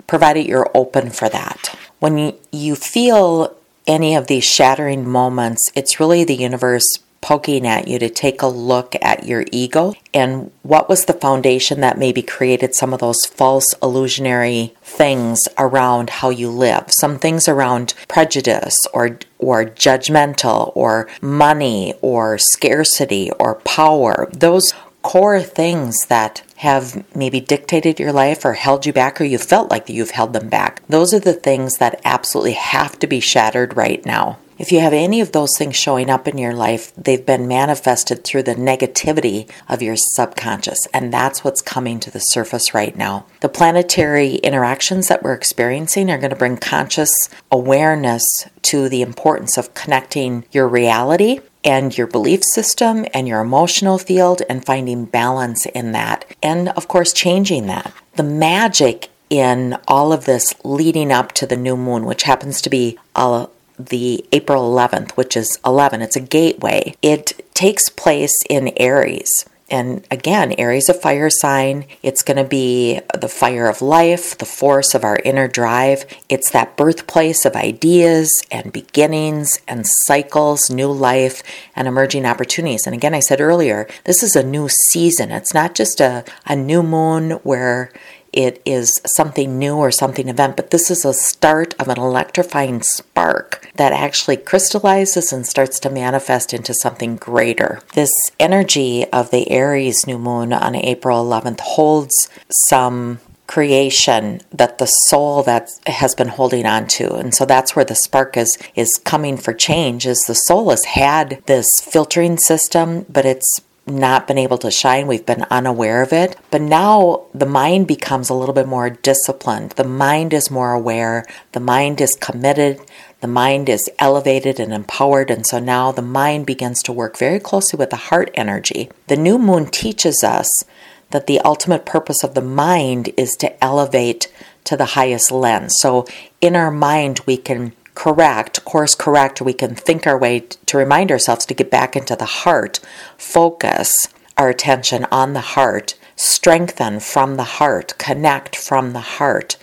provided 0.07 0.47
you're 0.47 0.71
open 0.75 1.11
for 1.11 1.29
that. 1.29 1.69
When 2.01 2.19
you, 2.19 2.39
you 2.51 2.75
feel 2.75 3.57
any 3.87 4.17
of 4.17 4.27
these 4.27 4.45
shattering 4.45 5.09
moments, 5.09 5.71
it's 5.75 6.01
really 6.01 6.25
the 6.25 6.35
universe 6.35 6.99
poking 7.23 7.67
at 7.67 7.89
you 7.89 7.99
to 7.99 8.11
take 8.11 8.43
a 8.43 8.47
look 8.47 8.95
at 9.01 9.25
your 9.25 9.47
ego 9.51 9.95
and 10.13 10.51
what 10.63 10.89
was 10.89 11.07
the 11.07 11.13
foundation 11.15 11.81
that 11.81 11.97
maybe 11.97 12.21
created 12.21 12.75
some 12.75 12.93
of 12.93 13.01
those 13.01 13.25
false 13.25 13.75
illusionary 13.83 14.75
things 14.83 15.49
around 15.57 16.11
how 16.11 16.29
you 16.29 16.51
live 16.51 16.85
some 16.89 17.19
things 17.19 17.49
around 17.49 17.95
prejudice 18.09 18.77
or 18.93 19.19
or 19.39 19.65
judgmental 19.65 20.73
or 20.75 21.09
money 21.23 21.95
or 22.03 22.37
scarcity 22.37 23.31
or 23.39 23.55
power 23.57 24.29
those 24.33 24.75
core 25.03 25.43
things 25.43 26.07
that 26.07 26.43
have 26.57 27.05
maybe 27.15 27.41
dictated 27.41 27.99
your 27.99 28.13
life 28.13 28.45
or 28.45 28.53
held 28.55 28.87
you 28.87 28.93
back 28.93 29.21
or 29.21 29.25
you 29.25 29.37
felt 29.37 29.69
like 29.69 29.89
you've 29.89 30.13
held 30.13 30.33
them 30.33 30.49
back. 30.49 30.81
Those 30.89 31.13
are 31.13 31.19
the 31.19 31.33
things 31.33 31.79
that 31.79 32.01
absolutely 32.05 32.53
have 32.53 32.99
to 33.01 33.09
be 33.09 33.19
shattered 33.19 33.77
right 33.77 34.05
now. 34.07 34.39
If 34.59 34.71
you 34.71 34.81
have 34.81 34.93
any 34.93 35.21
of 35.21 35.33
those 35.33 35.57
things 35.57 35.77
showing 35.77 36.11
up 36.11 36.29
in 36.29 36.39
your 36.39 36.55
life, 36.55 36.93
they've 36.95 37.25
been 37.25 37.49
manifested 37.49 38.25
through 38.25 38.45
the 38.45 38.55
negativity 38.55 39.51
of 39.69 39.83
your 39.83 39.97
subconscious, 39.97 40.87
and 40.93 41.13
that's 41.13 41.43
what's 41.43 41.63
coming 41.63 42.01
to 42.01 42.11
the 42.11 42.19
surface 42.19 42.75
right 42.75 42.97
now. 42.97 43.27
The 43.41 43.49
planetary 43.49 44.37
interactions 44.37 45.09
that 45.09 45.23
we're 45.23 45.35
experiencing 45.35 46.11
are 46.11 46.19
going 46.19 46.31
to 46.31 46.37
bring 46.37 46.57
conscious 46.57 47.11
awareness 47.51 48.23
to 48.63 48.89
the 48.89 49.03
importance 49.03 49.57
of 49.57 49.75
connecting 49.75 50.45
your 50.53 50.69
reality 50.69 51.41
and 51.65 51.97
your 51.97 52.07
belief 52.07 52.43
system 52.45 53.07
and 53.15 53.29
your 53.29 53.41
emotional 53.41 53.99
field 53.99 54.43
and 54.49 54.65
finding 54.65 55.05
balance 55.05 55.67
in 55.67 55.93
that. 55.93 56.25
And 56.43 56.71
of 56.71 56.89
course, 56.89 57.13
changing 57.13 57.67
that. 57.67 57.93
The 58.17 58.23
magic 58.23 59.11
in 59.31 59.79
all 59.89 60.13
of 60.13 60.27
this 60.27 60.53
leading 60.63 61.11
up 61.11 61.33
to 61.33 61.47
the 61.47 61.57
new 61.57 61.77
moon, 61.77 62.05
which 62.05 62.25
happens 62.25 62.61
to 62.61 62.71
be 62.71 62.99
a 63.17 63.49
the 63.87 64.25
April 64.33 64.73
11th, 64.73 65.13
which 65.13 65.37
is 65.37 65.59
11. 65.65 66.03
It's 66.03 66.17
a 66.17 66.21
gateway. 66.21 66.95
It 67.03 67.45
takes 67.55 67.89
place 67.89 68.35
in 68.49 68.73
Aries. 68.77 69.31
And 69.73 70.07
again, 70.11 70.53
Aries 70.59 70.91
a 70.91 70.95
fire 70.95 71.31
sign. 71.31 71.87
It's 72.03 72.23
going 72.23 72.37
to 72.37 72.45
be 72.45 73.01
the 73.19 73.29
fire 73.29 73.69
of 73.69 73.81
life, 73.81 74.37
the 74.37 74.45
force 74.45 74.95
of 74.95 75.03
our 75.03 75.19
inner 75.25 75.49
drive. 75.49 76.05
It's 76.29 76.51
that 76.51 76.77
birthplace 76.77 77.47
of 77.47 77.57
ideas 77.57 78.31
and 78.51 78.71
beginnings 78.71 79.59
and 79.67 79.87
cycles, 79.87 80.69
new 80.69 80.93
life, 80.93 81.43
and 81.75 81.89
emerging 81.89 82.27
opportunities. 82.27 82.87
And 82.87 82.95
again, 82.95 83.15
I 83.15 83.21
said 83.21 83.41
earlier, 83.41 83.89
this 84.05 84.23
is 84.23 84.37
a 84.37 84.43
new 84.43 84.69
season. 84.69 85.31
It's 85.31 85.55
not 85.55 85.75
just 85.75 86.03
a, 86.03 86.27
a 86.47 86.55
new 86.55 86.83
moon 86.83 87.31
where 87.43 87.91
it 88.33 88.63
is 88.65 89.01
something 89.07 89.59
new 89.59 89.77
or 89.77 89.91
something 89.91 90.29
event, 90.29 90.57
but 90.57 90.71
this 90.71 90.91
is 90.91 91.05
a 91.05 91.13
start 91.13 91.75
of 91.79 91.89
an 91.89 91.99
electrifying 91.99 92.83
spark 92.83 93.69
that 93.77 93.93
actually 93.93 94.37
crystallizes 94.37 95.33
and 95.33 95.47
starts 95.47 95.79
to 95.81 95.91
manifest 95.91 96.55
into 96.55 96.75
something 96.75 97.17
greater. 97.17 97.81
This 97.95 98.13
energy 98.41 99.07
of 99.13 99.31
the 99.31 99.51
Aries 99.51 100.07
new 100.07 100.19
moon 100.19 100.53
on 100.53 100.75
April 100.75 101.25
11th 101.25 101.61
holds 101.61 102.29
some 102.69 103.21
creation 103.47 104.41
that 104.51 104.79
the 104.79 104.87
soul 104.87 105.43
that 105.43 105.69
has 105.87 106.15
been 106.15 106.29
holding 106.29 106.65
on 106.65 106.87
to 106.87 107.13
and 107.17 107.35
so 107.35 107.45
that's 107.45 107.77
where 107.77 107.85
the 107.85 107.95
spark 107.95 108.37
is 108.37 108.57
is 108.77 108.89
coming 109.05 109.37
for 109.37 109.53
change 109.53 110.07
is 110.07 110.19
the 110.27 110.33
soul 110.33 110.71
has 110.71 110.85
had 110.85 111.43
this 111.47 111.67
filtering 111.83 112.39
system 112.39 113.05
but 113.11 113.27
it's 113.27 113.61
not 113.87 114.27
been 114.29 114.39
able 114.39 114.59
to 114.59 114.71
shine. 114.71 115.07
We've 115.07 115.27
been 115.27 115.45
unaware 115.51 116.03
of 116.03 116.13
it. 116.13 116.37
But 116.51 116.63
now 116.63 117.27
the 117.35 117.47
mind 117.47 117.87
becomes 117.87 118.31
a 118.31 118.35
little 118.35 118.55
bit 118.55 118.69
more 118.69 118.91
disciplined. 118.91 119.73
The 119.73 119.85
mind 119.85 120.33
is 120.33 120.51
more 120.51 120.73
aware. 120.73 121.25
The 121.53 121.61
mind 121.61 122.01
is 122.01 122.15
committed. 122.15 122.81
The 123.21 123.29
mind 123.29 123.69
is 123.69 123.91
elevated 123.99 124.61
and 124.61 124.73
empowered. 124.73 125.31
And 125.31 125.47
so 125.47 125.59
now 125.59 125.91
the 125.91 126.03
mind 126.03 126.47
begins 126.47 126.81
to 126.83 126.93
work 126.93 127.17
very 127.17 127.41
closely 127.41 127.77
with 127.77 127.91
the 127.91 127.97
heart 127.97 128.31
energy. 128.35 128.91
The 129.09 129.17
new 129.17 129.39
moon 129.39 129.67
teaches 129.67 130.23
us 130.23 130.65
that 131.11 131.27
the 131.27 131.41
ultimate 131.41 131.85
purpose 131.85 132.25
of 132.25 132.35
the 132.35 132.43
mind 132.43 133.11
is 133.17 133.37
to 133.37 133.63
elevate 133.63 134.33
to 134.65 134.77
the 134.77 134.87
highest 134.87 135.31
lens. 135.31 135.75
So 135.81 136.07
in 136.41 136.57
our 136.57 136.71
mind, 136.71 137.21
we 137.27 137.37
can 137.37 137.75
correct, 137.95 138.65
course 138.65 138.95
correct, 138.95 139.41
we 139.41 139.53
can 139.53 139.75
think 139.75 140.07
our 140.07 140.19
way 140.19 140.41
to 140.67 140.79
remind 140.79 141.11
ourselves 141.11 141.47
to 141.47 141.55
get 141.55 141.71
back 141.71 141.97
into 141.97 142.17
the 142.17 142.25
heart, 142.25 142.81
focus 143.17 144.09
our 144.37 144.49
attention 144.49 145.07
on 145.11 145.33
the 145.33 145.41
heart, 145.41 145.95
strengthen 146.17 147.01
from 147.01 147.37
the 147.37 147.45
heart, 147.45 147.95
connect 147.99 148.57
from 148.57 148.93
the 148.93 149.01
heart. 149.01 149.57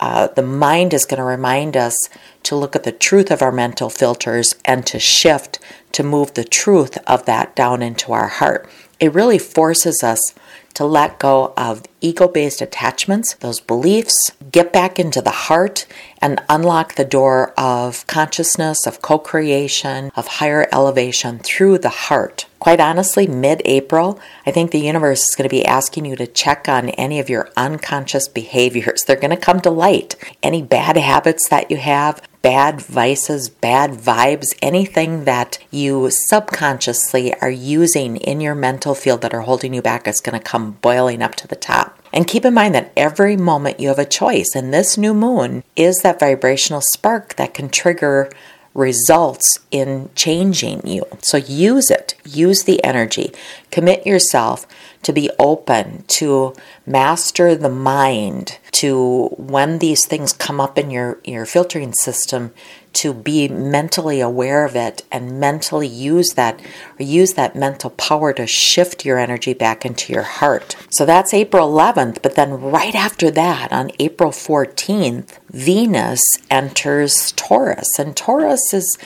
Uh, 0.00 0.26
the 0.26 0.42
mind 0.42 0.92
is 0.92 1.04
going 1.04 1.18
to 1.18 1.24
remind 1.24 1.76
us 1.76 1.96
to 2.42 2.56
look 2.56 2.74
at 2.74 2.82
the 2.82 2.92
truth 2.92 3.30
of 3.30 3.40
our 3.40 3.52
mental 3.52 3.88
filters 3.88 4.52
and 4.64 4.84
to 4.84 4.98
shift 4.98 5.60
to 5.92 6.02
move 6.02 6.34
the 6.34 6.44
truth 6.44 6.98
of 7.06 7.24
that 7.26 7.54
down 7.54 7.82
into 7.82 8.12
our 8.12 8.26
heart. 8.26 8.68
It 9.02 9.14
really 9.14 9.38
forces 9.38 10.04
us 10.04 10.32
to 10.74 10.84
let 10.84 11.18
go 11.18 11.52
of 11.56 11.82
ego 12.00 12.28
based 12.28 12.62
attachments, 12.62 13.34
those 13.34 13.58
beliefs, 13.58 14.14
get 14.52 14.72
back 14.72 14.96
into 14.96 15.20
the 15.20 15.30
heart, 15.30 15.86
and 16.20 16.40
unlock 16.48 16.94
the 16.94 17.04
door 17.04 17.52
of 17.58 18.06
consciousness, 18.06 18.86
of 18.86 19.02
co 19.02 19.18
creation, 19.18 20.12
of 20.14 20.28
higher 20.38 20.68
elevation 20.70 21.40
through 21.40 21.78
the 21.78 21.88
heart. 21.88 22.46
Quite 22.60 22.78
honestly, 22.78 23.26
mid 23.26 23.60
April, 23.64 24.20
I 24.46 24.52
think 24.52 24.70
the 24.70 24.78
universe 24.78 25.28
is 25.28 25.34
going 25.34 25.48
to 25.48 25.56
be 25.56 25.66
asking 25.66 26.04
you 26.04 26.14
to 26.14 26.26
check 26.28 26.68
on 26.68 26.90
any 26.90 27.18
of 27.18 27.28
your 27.28 27.50
unconscious 27.56 28.28
behaviors. 28.28 29.02
They're 29.06 29.16
going 29.16 29.30
to 29.30 29.36
come 29.36 29.60
to 29.62 29.70
light. 29.70 30.14
Any 30.44 30.62
bad 30.62 30.96
habits 30.96 31.48
that 31.48 31.72
you 31.72 31.78
have, 31.78 32.22
bad 32.42 32.80
vices, 32.80 33.48
bad 33.48 33.92
vibes, 33.92 34.48
anything 34.60 35.24
that 35.24 35.58
you 35.70 36.10
subconsciously 36.10 37.32
are 37.40 37.50
using 37.50 38.16
in 38.16 38.40
your 38.40 38.54
mental 38.54 38.94
field 38.94 39.22
that 39.22 39.32
are 39.32 39.42
holding 39.42 39.72
you 39.72 39.80
back 39.80 40.06
is 40.06 40.20
going 40.20 40.38
to 40.38 40.44
come 40.44 40.72
boiling 40.82 41.22
up 41.22 41.36
to 41.36 41.46
the 41.46 41.56
top. 41.56 41.98
And 42.12 42.26
keep 42.26 42.44
in 42.44 42.52
mind 42.52 42.74
that 42.74 42.92
every 42.94 43.36
moment 43.36 43.80
you 43.80 43.88
have 43.88 43.98
a 43.98 44.04
choice, 44.04 44.54
and 44.54 44.74
this 44.74 44.98
new 44.98 45.14
moon 45.14 45.64
is 45.76 46.00
that 46.02 46.20
vibrational 46.20 46.82
spark 46.92 47.36
that 47.36 47.54
can 47.54 47.70
trigger 47.70 48.30
results 48.74 49.58
in 49.70 50.08
changing 50.14 50.86
you. 50.86 51.04
So 51.20 51.36
use 51.36 51.90
it, 51.90 52.14
use 52.24 52.64
the 52.64 52.82
energy, 52.84 53.32
commit 53.70 54.06
yourself 54.06 54.66
to 55.02 55.12
be 55.12 55.30
open, 55.38 56.04
to 56.08 56.54
master 56.86 57.54
the 57.54 57.68
mind, 57.68 58.58
to 58.72 59.28
when 59.36 59.78
these 59.78 60.06
things 60.06 60.32
come 60.32 60.60
up 60.60 60.78
in 60.78 60.90
your, 60.90 61.18
your 61.24 61.44
filtering 61.44 61.92
system, 61.92 62.52
to 62.94 63.14
be 63.14 63.48
mentally 63.48 64.20
aware 64.20 64.64
of 64.64 64.76
it 64.76 65.04
and 65.10 65.40
mentally 65.40 65.88
use 65.88 66.30
that 66.34 66.60
or 66.98 67.02
use 67.02 67.34
that 67.34 67.56
mental 67.56 67.90
power 67.90 68.32
to 68.32 68.46
shift 68.46 69.04
your 69.04 69.18
energy 69.18 69.54
back 69.54 69.84
into 69.84 70.12
your 70.12 70.22
heart. 70.22 70.76
So 70.90 71.04
that's 71.04 71.34
April 71.34 71.70
11th, 71.72 72.22
but 72.22 72.34
then 72.34 72.60
right 72.60 72.94
after 72.94 73.30
that, 73.30 73.72
on 73.72 73.90
April 73.98 74.30
14th, 74.30 75.38
Venus 75.50 76.22
enters 76.50 77.32
Taurus, 77.36 77.98
and 77.98 78.16
Taurus 78.16 78.72
is 78.72 78.98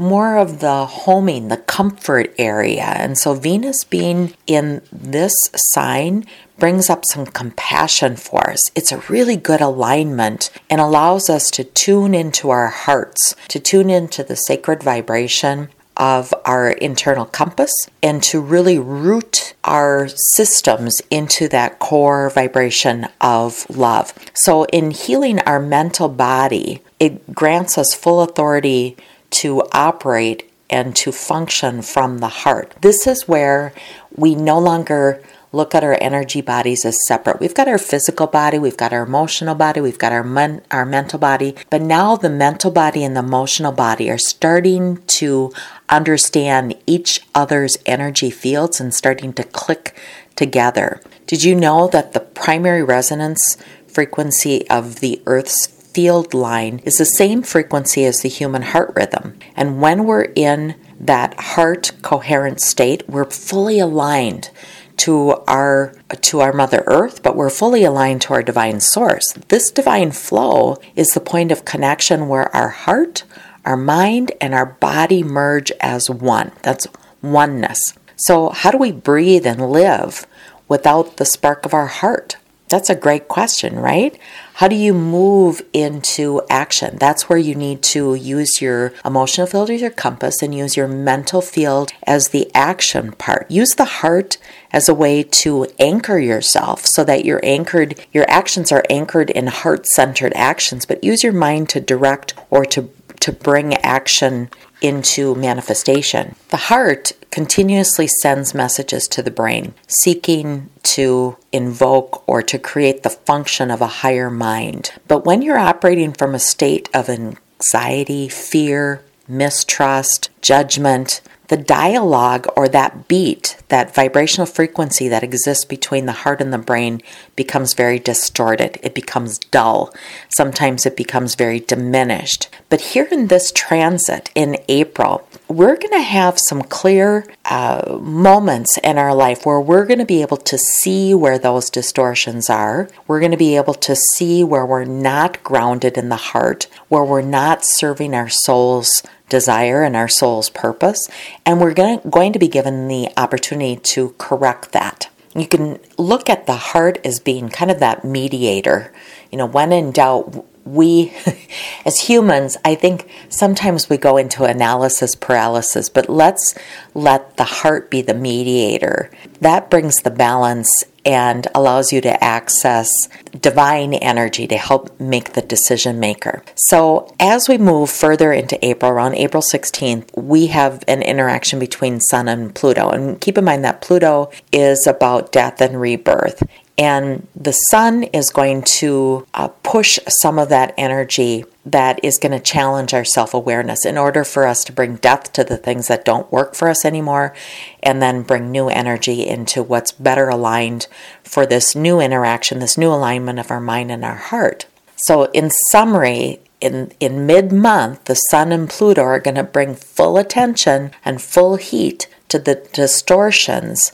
more 0.00 0.38
of 0.38 0.60
the 0.60 0.86
homing, 0.86 1.48
the 1.48 1.58
comfort 1.58 2.34
area. 2.38 2.84
And 2.84 3.18
so 3.18 3.34
Venus 3.34 3.84
being 3.84 4.32
in 4.46 4.80
this 4.90 5.34
sign 5.54 6.24
brings 6.58 6.88
up 6.88 7.04
some 7.04 7.26
compassion 7.26 8.16
for 8.16 8.50
us. 8.50 8.70
It's 8.74 8.92
a 8.92 9.02
really 9.10 9.36
good 9.36 9.60
alignment 9.60 10.50
and 10.70 10.80
allows 10.80 11.28
us 11.28 11.50
to 11.50 11.64
tune 11.64 12.14
into 12.14 12.48
our 12.48 12.68
hearts, 12.68 13.36
to 13.48 13.60
tune 13.60 13.90
into 13.90 14.24
the 14.24 14.36
sacred 14.36 14.82
vibration 14.82 15.68
of 15.98 16.32
our 16.46 16.70
internal 16.70 17.26
compass 17.26 17.72
and 18.02 18.22
to 18.22 18.40
really 18.40 18.78
root 18.78 19.52
our 19.64 20.08
systems 20.08 21.02
into 21.10 21.46
that 21.48 21.78
core 21.78 22.30
vibration 22.30 23.06
of 23.20 23.68
love. 23.68 24.14
So, 24.32 24.64
in 24.66 24.92
healing 24.92 25.40
our 25.40 25.60
mental 25.60 26.08
body, 26.08 26.82
it 26.98 27.34
grants 27.34 27.76
us 27.76 27.94
full 27.94 28.22
authority 28.22 28.96
to 29.30 29.62
operate 29.72 30.50
and 30.68 30.94
to 30.96 31.12
function 31.12 31.82
from 31.82 32.18
the 32.18 32.28
heart. 32.28 32.74
This 32.80 33.06
is 33.06 33.26
where 33.26 33.72
we 34.16 34.34
no 34.34 34.58
longer 34.58 35.22
look 35.52 35.74
at 35.74 35.82
our 35.82 35.98
energy 36.00 36.40
bodies 36.40 36.84
as 36.84 37.04
separate. 37.06 37.40
We've 37.40 37.54
got 37.54 37.66
our 37.66 37.78
physical 37.78 38.28
body, 38.28 38.58
we've 38.58 38.76
got 38.76 38.92
our 38.92 39.02
emotional 39.02 39.56
body, 39.56 39.80
we've 39.80 39.98
got 39.98 40.12
our 40.12 40.22
men, 40.22 40.62
our 40.70 40.86
mental 40.86 41.18
body, 41.18 41.56
but 41.70 41.82
now 41.82 42.16
the 42.16 42.30
mental 42.30 42.70
body 42.70 43.02
and 43.02 43.16
the 43.16 43.20
emotional 43.20 43.72
body 43.72 44.08
are 44.10 44.18
starting 44.18 44.98
to 45.06 45.52
understand 45.88 46.76
each 46.86 47.26
other's 47.34 47.76
energy 47.84 48.30
fields 48.30 48.80
and 48.80 48.94
starting 48.94 49.32
to 49.32 49.42
click 49.42 49.96
together. 50.36 51.00
Did 51.26 51.42
you 51.42 51.56
know 51.56 51.88
that 51.88 52.12
the 52.12 52.20
primary 52.20 52.84
resonance 52.84 53.56
frequency 53.88 54.68
of 54.70 55.00
the 55.00 55.20
Earth's 55.26 55.66
field 55.92 56.34
line 56.34 56.80
is 56.84 56.98
the 56.98 57.04
same 57.04 57.42
frequency 57.42 58.04
as 58.04 58.20
the 58.20 58.28
human 58.28 58.62
heart 58.62 58.92
rhythm. 58.94 59.38
And 59.56 59.80
when 59.80 60.04
we're 60.04 60.32
in 60.34 60.76
that 60.98 61.38
heart 61.38 61.92
coherent 62.02 62.60
state, 62.60 63.08
we're 63.08 63.30
fully 63.30 63.78
aligned 63.78 64.50
to 64.98 65.30
our 65.48 65.94
to 66.20 66.40
our 66.40 66.52
mother 66.52 66.84
earth 66.86 67.22
but 67.22 67.34
we're 67.34 67.48
fully 67.48 67.84
aligned 67.84 68.20
to 68.20 68.34
our 68.34 68.42
divine 68.42 68.80
source. 68.80 69.32
This 69.48 69.70
divine 69.70 70.12
flow 70.12 70.76
is 70.94 71.12
the 71.12 71.20
point 71.20 71.50
of 71.50 71.64
connection 71.64 72.28
where 72.28 72.54
our 72.54 72.68
heart 72.68 73.24
our 73.64 73.76
mind 73.78 74.32
and 74.40 74.54
our 74.54 74.66
body 74.66 75.22
merge 75.22 75.72
as 75.80 76.10
one. 76.10 76.52
That's 76.62 76.86
oneness. 77.22 77.94
So 78.16 78.50
how 78.50 78.70
do 78.70 78.78
we 78.78 78.92
breathe 78.92 79.46
and 79.46 79.70
live 79.70 80.26
without 80.68 81.16
the 81.16 81.24
spark 81.24 81.64
of 81.64 81.74
our 81.74 81.86
heart 81.86 82.36
that's 82.70 82.88
a 82.88 82.94
great 82.94 83.26
question, 83.26 83.76
right? 83.78 84.16
How 84.54 84.68
do 84.68 84.76
you 84.76 84.94
move 84.94 85.60
into 85.72 86.40
action? 86.48 86.96
That's 86.98 87.28
where 87.28 87.38
you 87.38 87.56
need 87.56 87.82
to 87.94 88.14
use 88.14 88.62
your 88.62 88.92
emotional 89.04 89.48
field 89.48 89.70
as 89.70 89.80
your 89.80 89.90
compass 89.90 90.40
and 90.40 90.54
use 90.54 90.76
your 90.76 90.86
mental 90.86 91.40
field 91.40 91.90
as 92.06 92.28
the 92.28 92.48
action 92.54 93.12
part. 93.12 93.50
Use 93.50 93.74
the 93.74 93.84
heart 93.84 94.38
as 94.72 94.88
a 94.88 94.94
way 94.94 95.24
to 95.24 95.66
anchor 95.80 96.20
yourself 96.20 96.86
so 96.86 97.02
that 97.04 97.24
you're 97.24 97.44
anchored, 97.44 97.98
your 98.12 98.24
actions 98.30 98.70
are 98.70 98.84
anchored 98.88 99.30
in 99.30 99.48
heart 99.48 99.86
centered 99.86 100.32
actions, 100.36 100.86
but 100.86 101.02
use 101.02 101.24
your 101.24 101.32
mind 101.32 101.68
to 101.70 101.80
direct 101.80 102.34
or 102.50 102.64
to 102.66 102.88
to 103.20 103.32
bring 103.32 103.74
action 103.74 104.48
into 104.80 105.34
manifestation. 105.34 106.34
The 106.48 106.56
heart 106.56 107.12
continuously 107.30 108.08
sends 108.22 108.54
messages 108.54 109.06
to 109.08 109.22
the 109.22 109.30
brain, 109.30 109.74
seeking 109.86 110.70
to 110.82 111.36
invoke 111.52 112.22
or 112.28 112.42
to 112.42 112.58
create 112.58 113.02
the 113.02 113.10
function 113.10 113.70
of 113.70 113.80
a 113.80 113.86
higher 113.86 114.30
mind. 114.30 114.92
But 115.06 115.24
when 115.24 115.42
you're 115.42 115.58
operating 115.58 116.12
from 116.12 116.34
a 116.34 116.38
state 116.38 116.88
of 116.94 117.08
anxiety, 117.08 118.28
fear, 118.28 119.02
mistrust, 119.28 120.30
judgment, 120.42 121.20
the 121.50 121.56
dialogue 121.56 122.46
or 122.56 122.68
that 122.68 123.08
beat, 123.08 123.56
that 123.70 123.92
vibrational 123.92 124.46
frequency 124.46 125.08
that 125.08 125.24
exists 125.24 125.64
between 125.64 126.06
the 126.06 126.12
heart 126.12 126.40
and 126.40 126.52
the 126.52 126.58
brain 126.58 127.02
becomes 127.34 127.74
very 127.74 127.98
distorted. 127.98 128.78
It 128.84 128.94
becomes 128.94 129.40
dull. 129.40 129.92
Sometimes 130.28 130.86
it 130.86 130.96
becomes 130.96 131.34
very 131.34 131.58
diminished. 131.58 132.48
But 132.68 132.80
here 132.80 133.08
in 133.10 133.26
this 133.26 133.50
transit 133.50 134.30
in 134.36 134.58
April, 134.68 135.28
we're 135.48 135.76
going 135.76 135.90
to 135.90 136.02
have 136.02 136.38
some 136.38 136.62
clear 136.62 137.26
uh, 137.44 137.98
moments 138.00 138.78
in 138.84 138.96
our 138.96 139.12
life 139.12 139.44
where 139.44 139.60
we're 139.60 139.86
going 139.86 139.98
to 139.98 140.06
be 140.06 140.22
able 140.22 140.36
to 140.36 140.56
see 140.56 141.14
where 141.14 141.38
those 141.38 141.68
distortions 141.68 142.48
are. 142.48 142.88
We're 143.08 143.18
going 143.18 143.32
to 143.32 143.36
be 143.36 143.56
able 143.56 143.74
to 143.74 143.96
see 143.96 144.44
where 144.44 144.64
we're 144.64 144.84
not 144.84 145.42
grounded 145.42 145.98
in 145.98 146.10
the 146.10 146.16
heart, 146.16 146.68
where 146.88 147.04
we're 147.04 147.22
not 147.22 147.64
serving 147.64 148.14
our 148.14 148.28
soul's 148.28 149.02
desire 149.30 149.82
and 149.82 149.96
our 149.96 150.08
soul's 150.08 150.50
purpose. 150.50 151.08
And 151.46 151.60
we're 151.60 151.72
going 151.72 152.32
to, 152.32 152.38
be 152.38 152.48
given 152.48 152.88
the 152.88 153.08
opportunity 153.16 153.76
to 153.76 154.14
correct 154.18 154.72
that. 154.72 155.08
You 155.34 155.46
can 155.46 155.78
look 155.96 156.28
at 156.28 156.46
the 156.46 156.56
heart 156.56 156.98
as 157.04 157.20
being 157.20 157.48
kind 157.48 157.70
of 157.70 157.80
that 157.80 158.04
mediator. 158.04 158.92
You 159.30 159.38
know, 159.38 159.46
when 159.46 159.72
in 159.72 159.92
doubt, 159.92 160.44
we 160.64 161.12
as 161.84 162.00
humans, 162.00 162.56
I 162.64 162.74
think 162.74 163.08
sometimes 163.28 163.88
we 163.88 163.96
go 163.96 164.16
into 164.16 164.44
analysis 164.44 165.14
paralysis, 165.14 165.88
but 165.88 166.08
let's 166.08 166.54
let 166.94 167.36
the 167.36 167.44
heart 167.44 167.90
be 167.90 168.02
the 168.02 168.14
mediator. 168.14 169.10
That 169.40 169.70
brings 169.70 170.02
the 170.02 170.10
balance 170.10 170.84
and 171.04 171.46
allows 171.54 171.92
you 171.92 172.00
to 172.00 172.22
access 172.22 172.90
divine 173.38 173.94
energy 173.94 174.46
to 174.46 174.56
help 174.56 174.98
make 175.00 175.32
the 175.32 175.42
decision 175.42 176.00
maker. 176.00 176.42
So, 176.56 177.14
as 177.18 177.48
we 177.48 177.58
move 177.58 177.90
further 177.90 178.32
into 178.32 178.62
April, 178.64 178.90
around 178.90 179.14
April 179.14 179.42
16th, 179.42 180.16
we 180.16 180.48
have 180.48 180.84
an 180.88 181.02
interaction 181.02 181.58
between 181.58 182.00
Sun 182.00 182.28
and 182.28 182.54
Pluto. 182.54 182.90
And 182.90 183.20
keep 183.20 183.38
in 183.38 183.44
mind 183.44 183.64
that 183.64 183.80
Pluto 183.80 184.30
is 184.52 184.86
about 184.86 185.32
death 185.32 185.60
and 185.60 185.80
rebirth. 185.80 186.42
And 186.80 187.28
the 187.36 187.52
sun 187.52 188.04
is 188.04 188.30
going 188.30 188.62
to 188.62 189.26
uh, 189.34 189.48
push 189.48 189.98
some 190.08 190.38
of 190.38 190.48
that 190.48 190.72
energy 190.78 191.44
that 191.66 192.02
is 192.02 192.16
going 192.16 192.32
to 192.32 192.40
challenge 192.40 192.94
our 192.94 193.04
self 193.04 193.34
awareness 193.34 193.84
in 193.84 193.98
order 193.98 194.24
for 194.24 194.46
us 194.46 194.64
to 194.64 194.72
bring 194.72 194.96
death 194.96 195.30
to 195.34 195.44
the 195.44 195.58
things 195.58 195.88
that 195.88 196.06
don't 196.06 196.32
work 196.32 196.54
for 196.54 196.70
us 196.70 196.86
anymore 196.86 197.34
and 197.82 198.00
then 198.00 198.22
bring 198.22 198.50
new 198.50 198.70
energy 198.70 199.26
into 199.26 199.62
what's 199.62 199.92
better 199.92 200.30
aligned 200.30 200.86
for 201.22 201.44
this 201.44 201.76
new 201.76 202.00
interaction, 202.00 202.60
this 202.60 202.78
new 202.78 202.88
alignment 202.88 203.38
of 203.38 203.50
our 203.50 203.60
mind 203.60 203.92
and 203.92 204.02
our 204.02 204.16
heart. 204.16 204.64
So, 204.96 205.24
in 205.32 205.50
summary, 205.50 206.40
in, 206.62 206.92
in 206.98 207.26
mid 207.26 207.52
month, 207.52 208.04
the 208.06 208.14
Sun 208.14 208.52
and 208.52 208.70
Pluto 208.70 209.02
are 209.02 209.20
going 209.20 209.34
to 209.34 209.44
bring 209.44 209.74
full 209.74 210.16
attention 210.16 210.92
and 211.04 211.20
full 211.20 211.56
heat 211.56 212.08
to 212.28 212.38
the 212.38 212.54
distortions 212.72 213.92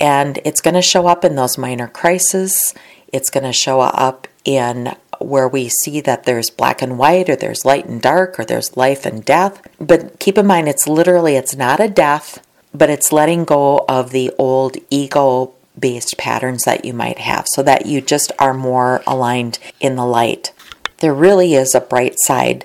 and 0.00 0.40
it's 0.44 0.62
going 0.62 0.74
to 0.74 0.82
show 0.82 1.06
up 1.06 1.24
in 1.24 1.36
those 1.36 1.58
minor 1.58 1.86
crises. 1.86 2.74
It's 3.12 3.30
going 3.30 3.44
to 3.44 3.52
show 3.52 3.80
up 3.80 4.26
in 4.44 4.96
where 5.20 5.46
we 5.46 5.68
see 5.68 6.00
that 6.00 6.24
there's 6.24 6.48
black 6.48 6.80
and 6.80 6.98
white 6.98 7.28
or 7.28 7.36
there's 7.36 7.64
light 7.64 7.84
and 7.84 8.00
dark 8.00 8.40
or 8.40 8.44
there's 8.44 8.76
life 8.76 9.04
and 9.04 9.22
death. 9.24 9.60
But 9.78 10.18
keep 10.18 10.38
in 10.38 10.46
mind, 10.46 10.68
it's 10.68 10.88
literally, 10.88 11.36
it's 11.36 11.54
not 11.54 11.78
a 11.78 11.88
death, 11.88 12.44
but 12.72 12.88
it's 12.88 13.12
letting 13.12 13.44
go 13.44 13.84
of 13.88 14.10
the 14.10 14.32
old 14.38 14.78
ego 14.88 15.52
based 15.78 16.16
patterns 16.16 16.64
that 16.64 16.84
you 16.84 16.94
might 16.94 17.18
have 17.18 17.46
so 17.48 17.62
that 17.62 17.86
you 17.86 18.00
just 18.00 18.32
are 18.38 18.54
more 18.54 19.02
aligned 19.06 19.58
in 19.78 19.96
the 19.96 20.06
light. 20.06 20.52
There 20.98 21.14
really 21.14 21.54
is 21.54 21.74
a 21.74 21.80
bright 21.80 22.14
side 22.18 22.64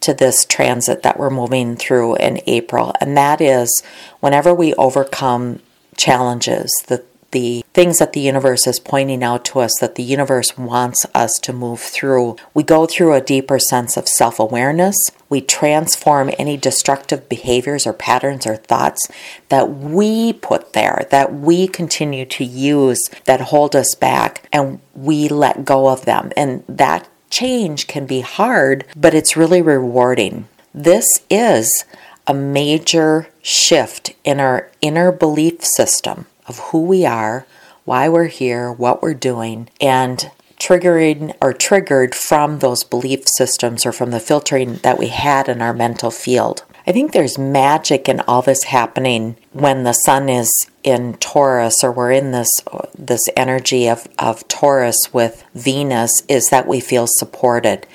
to 0.00 0.14
this 0.14 0.44
transit 0.44 1.02
that 1.02 1.18
we're 1.18 1.30
moving 1.30 1.76
through 1.76 2.16
in 2.16 2.40
April, 2.46 2.92
and 3.00 3.16
that 3.16 3.40
is 3.40 3.82
whenever 4.20 4.54
we 4.54 4.74
overcome 4.74 5.60
challenges, 5.96 6.70
the 6.88 7.04
the 7.32 7.64
things 7.74 7.98
that 7.98 8.12
the 8.12 8.20
universe 8.20 8.66
is 8.66 8.78
pointing 8.78 9.22
out 9.22 9.44
to 9.44 9.58
us 9.58 9.72
that 9.80 9.96
the 9.96 10.02
universe 10.02 10.56
wants 10.56 11.04
us 11.14 11.38
to 11.40 11.52
move 11.52 11.80
through. 11.80 12.36
We 12.54 12.62
go 12.62 12.86
through 12.86 13.12
a 13.12 13.20
deeper 13.20 13.58
sense 13.58 13.96
of 13.96 14.08
self 14.08 14.38
awareness. 14.38 14.96
We 15.28 15.40
transform 15.40 16.30
any 16.38 16.56
destructive 16.56 17.28
behaviors 17.28 17.86
or 17.86 17.92
patterns 17.92 18.46
or 18.46 18.56
thoughts 18.56 19.06
that 19.48 19.70
we 19.70 20.32
put 20.32 20.72
there, 20.72 21.06
that 21.10 21.34
we 21.34 21.68
continue 21.68 22.24
to 22.26 22.44
use, 22.44 23.10
that 23.24 23.40
hold 23.42 23.76
us 23.76 23.94
back, 23.94 24.48
and 24.52 24.80
we 24.94 25.28
let 25.28 25.64
go 25.64 25.88
of 25.88 26.04
them. 26.04 26.32
And 26.36 26.64
that 26.68 27.08
change 27.28 27.86
can 27.86 28.06
be 28.06 28.20
hard, 28.20 28.86
but 28.96 29.14
it's 29.14 29.36
really 29.36 29.60
rewarding. 29.60 30.48
This 30.72 31.22
is 31.28 31.84
a 32.26 32.34
major 32.34 33.28
shift 33.42 34.14
in 34.24 34.40
our 34.40 34.70
inner 34.80 35.12
belief 35.12 35.64
system 35.64 36.26
of 36.46 36.58
who 36.58 36.82
we 36.82 37.04
are, 37.06 37.46
why 37.84 38.08
we're 38.08 38.26
here, 38.26 38.70
what 38.72 39.02
we're 39.02 39.14
doing, 39.14 39.68
and 39.80 40.30
triggering 40.58 41.34
or 41.40 41.52
triggered 41.52 42.14
from 42.14 42.58
those 42.58 42.82
belief 42.82 43.24
systems 43.36 43.84
or 43.84 43.92
from 43.92 44.10
the 44.10 44.20
filtering 44.20 44.76
that 44.76 44.98
we 44.98 45.08
had 45.08 45.48
in 45.48 45.60
our 45.60 45.72
mental 45.72 46.10
field. 46.10 46.64
I 46.86 46.92
think 46.92 47.12
there's 47.12 47.36
magic 47.36 48.08
in 48.08 48.20
all 48.20 48.42
this 48.42 48.64
happening 48.64 49.36
when 49.52 49.82
the 49.82 49.92
sun 49.92 50.28
is 50.28 50.48
in 50.84 51.14
Taurus 51.14 51.82
or 51.82 51.90
we're 51.90 52.12
in 52.12 52.30
this 52.30 52.48
this 52.96 53.28
energy 53.36 53.88
of, 53.88 54.06
of 54.18 54.46
Taurus 54.46 55.12
with 55.12 55.44
Venus 55.54 56.22
is 56.28 56.48
that 56.50 56.68
we 56.68 56.78
feel 56.78 57.06
supported. 57.08 57.86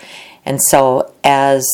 And 0.43 0.61
so 0.61 1.13
as 1.23 1.65